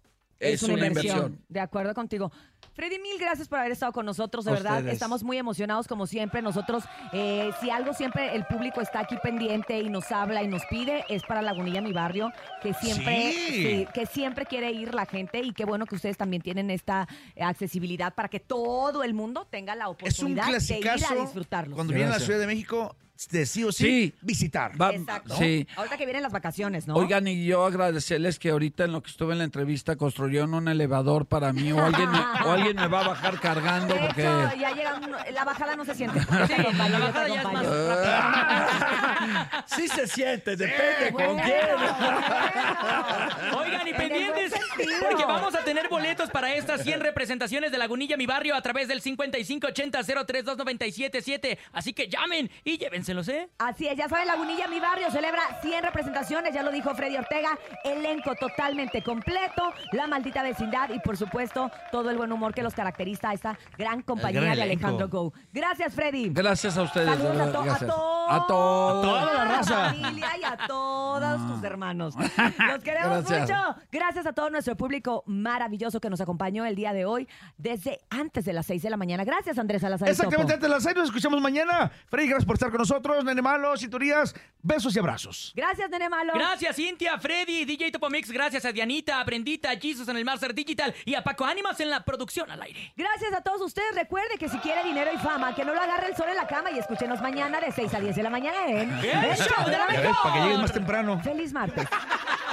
es, 0.42 0.64
una, 0.64 0.88
inversión. 0.88 1.40
De 1.48 1.60
acuerdo 1.60 1.94
contigo. 1.94 2.32
Freddy, 2.74 3.00
mil 3.00 3.18
gracias 3.20 3.48
por 3.48 3.60
haber 3.60 3.74
estado 3.74 3.92
con 3.92 4.06
nosotros, 4.06 4.46
de 4.46 4.52
A 4.52 4.54
verdad. 4.54 4.78
ustedes. 4.78 4.94
Estamos 4.94 5.24
muy 5.24 5.38
emocionados 5.38 5.88
como 5.88 6.08
siempre. 6.08 6.42
Nosotros, 6.42 6.84
eh, 7.12 7.52
si 7.60 7.70
algo 7.70 7.94
siempre 7.94 8.34
el 8.36 8.46
público 8.46 8.82
está 8.82 9.02
aquí 9.02 9.18
pendiente 9.22 9.80
y 9.80 9.90
nos 9.90 10.12
habla 10.12 10.42
y 10.42 10.48
nos 10.48 10.66
pide, 10.66 11.04
es 11.10 11.24
para 11.24 11.42
Lagunilla, 11.42 11.82
mi 11.82 11.92
barrio, 11.92 12.32
que 12.62 12.74
siempre, 12.74 13.34
Sí. 13.34 13.54
sí, 13.54 13.88
que 13.94 14.06
siempre 14.06 14.46
quiere 14.46 14.72
ir 14.72 14.94
la 14.96 15.06
gente 15.06 15.42
y 15.42 15.52
qué 15.54 15.66
bueno 15.66 15.86
que 15.86 15.96
ustedes 15.96 16.18
también 16.18 16.42
tienen 16.42 16.72
esta 16.72 17.08
eh, 17.36 17.44
accesibilidad 17.44 18.14
para 18.16 18.30
que 18.30 18.40
todo 18.40 19.04
el 19.04 19.14
mundo 19.14 19.46
tenga 19.50 19.76
la 19.76 19.86
Es 20.00 20.20
un 20.20 20.32
oportunidad 20.38 20.60
de 20.60 20.80
ir 20.80 20.90
a 20.90 21.16
disfrutarlo. 21.22 21.76
Cuando 21.76 21.94
viene 21.94 22.10
a 22.10 22.14
la. 22.14 22.20
Ciudad 22.22 22.40
de 22.40 22.48
México, 22.48 22.96
de 23.30 23.46
sí 23.46 23.64
o 23.64 23.72
sí, 23.72 23.84
Sí. 23.84 24.16
visitar. 24.22 24.80
Va- 24.82 24.92
Exacto. 24.94 25.36
sí. 25.38 25.68
Ahorita 25.76 25.98
que 25.98 26.06
vienen 26.06 26.24
las 26.24 26.32
vacaciones, 26.32 26.88
¿no? 26.88 26.96
Oigan, 26.96 27.28
y 27.28 27.46
yo 27.46 27.66
agradecerles 27.66 28.40
que 28.40 28.50
ahorita 28.50 28.86
en 28.86 28.94
lo 28.94 29.02
que 29.04 29.12
estuve 29.12 29.34
en 29.34 29.40
la 29.40 29.44
entrevista 29.46 29.96
construyeron 29.96 30.54
un 30.54 30.68
elevador 30.68 31.26
para 31.28 31.54
mí 31.54 31.72
o 31.72 31.84
alguien 31.84 32.10
me, 32.12 32.20
o 32.20 32.52
alguien 32.52 32.76
me 32.76 32.88
va 32.88 33.02
a 33.02 33.08
bajar 33.10 33.40
cargando 33.40 33.94
de 33.94 34.00
porque... 34.00 34.22
hecho, 34.24 34.56
ya 34.60 34.72
llegan, 34.74 35.12
la 35.34 35.44
bajada 35.46 35.76
no 35.76 35.86
se 35.86 35.94
siente. 35.96 36.20
Sí, 36.22 36.28
la 36.28 37.00
bajada 37.00 37.28
ya 37.28 37.42
es 37.42 37.54
más 37.54 37.66
rápida. 37.66 39.66
sí 39.68 39.88
se 39.88 40.08
siente, 40.08 40.56
depende 40.56 41.12
Bueno, 41.12 41.30
con 41.34 41.40
quién. 41.42 41.56
Oigan, 43.58 43.88
y 43.88 43.94
pendientes. 43.94 44.54
Porque 45.02 45.26
vamos 45.26 45.56
a 45.56 45.64
tener 45.64 45.90
boletos 45.90 46.30
para 46.30 46.54
estas 46.54 46.84
100 46.84 47.00
representaciones 47.02 47.72
de 47.72 47.78
Lagunilla, 47.78 48.18
mi 48.18 48.26
barrio, 48.26 48.56
a 48.56 48.62
través 48.62 48.88
del 48.88 49.02
5580-032977. 49.02 51.58
Así 51.74 51.94
que 51.94 52.08
llamen 52.08 52.50
y 52.64 52.78
llévenselos, 52.78 53.28
¿eh? 53.30 53.50
Así 53.60 53.88
es, 53.88 53.98
ya 53.98 54.08
saben, 54.10 54.28
Lagunilla, 54.28 54.68
mi 54.68 54.80
barrio, 54.80 55.10
celebra 55.12 55.42
100 55.62 55.84
representaciones, 55.84 56.54
ya 56.54 56.64
lo 56.64 56.72
dijo 56.72 56.94
Freddy 56.96 57.18
Ortega, 57.18 57.58
elenco 57.84 58.36
totalmente 58.36 59.02
completo, 59.04 59.74
la 59.92 60.08
maldita 60.08 60.44
vecindad 60.44 60.90
y 60.92 61.00
por 61.00 61.18
supuesto 61.18 61.70
todo 61.92 62.10
el 62.10 62.18
buen 62.18 62.32
humor 62.32 62.54
que 62.54 62.64
los 62.64 62.74
caracteriza 62.74 63.30
a 63.30 63.34
esta 63.34 63.58
gran 63.78 64.02
compañía 64.02 64.42
gran 64.42 64.56
de. 64.56 64.62
Alejandro 64.64 65.08
Go. 65.10 65.34
Gracias, 65.52 65.94
Freddy. 65.94 66.30
Gracias 66.32 66.78
a 66.78 66.84
ustedes. 66.84 67.10
de 67.10 67.18
Saludos 67.18 67.48
a, 67.48 67.52
to- 67.52 67.62
a 67.62 67.78
todos. 67.80 68.32
A 68.32 68.46
todos. 68.48 69.06
toda 69.06 69.34
la 69.34 69.46
raza. 69.58 69.86
familia 69.90 70.28
y 70.40 70.44
a 70.44 70.58
todos 70.68 71.48
tus 71.48 71.64
hermanos. 71.64 72.16
Los 72.16 72.84
queremos 72.84 73.24
Gracias. 73.26 73.42
mucho. 73.50 73.76
Gracias 73.92 74.26
a 74.26 74.34
todo 74.34 74.50
nuestro 74.62 74.78
público 74.78 75.24
maravilloso 75.26 76.00
que 76.00 76.08
nos 76.08 76.22
acompañó 76.22 76.66
el 76.66 76.76
día 76.76 76.94
de 76.94 77.04
hoy 77.04 77.28
desde 77.58 78.00
antes 78.12 78.46
de 78.46 78.54
las 78.54 78.68
6 78.68 78.84
de 78.84 78.92
la 78.92 78.98
mañana. 78.98 79.24
Gracias, 79.24 79.58
Andrés 79.58 79.82
Salazar. 79.82 80.08
el 80.08 80.12
Exactamente, 80.12 80.54
antes 80.54 80.70
de 80.70 80.70
las 80.70 80.84
seis 80.84 80.96
nos 80.96 81.06
escuchamos 81.06 81.42
mañana. 81.42 81.92
Freddy, 82.10 82.28
gracias 82.28 82.46
por 82.46 82.58
estar 82.58 82.70
con 82.70 82.78
nosotros. 82.78 83.26
Nene 83.26 83.42
Malo, 83.42 83.76
cinturías, 83.76 84.36
besos 84.62 84.96
y 84.96 85.00
abrazos. 85.00 85.52
Gracias, 85.56 85.90
Nene 85.90 86.10
Malo. 86.10 86.34
Gracias, 86.36 86.76
Cintia, 86.76 87.18
Freddy, 87.18 87.66
DJ 87.66 87.92
Topomix. 87.92 88.30
Gracias 88.30 88.64
a 88.66 88.72
Dianita, 88.72 89.20
a 89.20 89.24
Brendita, 89.24 89.72
a 89.72 89.80
Jesus 89.80 90.08
en 90.08 90.18
el 90.18 90.26
Master 90.26 90.54
Digital 90.54 90.94
y 91.06 91.16
a 91.16 91.24
Paco 91.24 91.44
Ánimas 91.44 91.80
en 91.80 91.90
la 91.90 92.06
producción 92.06 92.52
al 92.52 92.62
aire. 92.62 92.94
Gracias 92.96 93.34
a 93.34 93.42
todos 93.42 93.62
ustedes. 93.62 93.96
Recuerde 93.96 94.38
que 94.38 94.48
si 94.48 94.60
quiere 94.60 94.84
dinero 94.84 95.10
y 95.12 95.18
fama, 95.18 95.56
que 95.56 95.66
no 95.66 95.74
lo 95.74 95.82
agarre 95.82 96.10
el 96.10 96.16
sol 96.16 96.28
en 96.30 96.36
la 96.36 96.46
cama 96.46 96.70
y 96.70 96.78
escúchenos 96.78 97.20
mañana 97.20 97.60
de 97.60 97.72
6 97.72 97.96
a 97.96 98.00
10 98.00 98.16
de 98.16 98.22
la 98.22 98.30
mañana 98.30 98.68
en 98.68 98.92
¡El 98.92 99.38
show 99.38 99.66
de 99.66 99.72
la 99.72 99.88
mejor! 99.88 100.16
para 100.22 100.36
que 100.36 100.42
llegues 100.44 100.60
más 100.60 100.72
temprano. 100.72 101.20
Feliz 101.24 101.52
martes. 101.52 101.88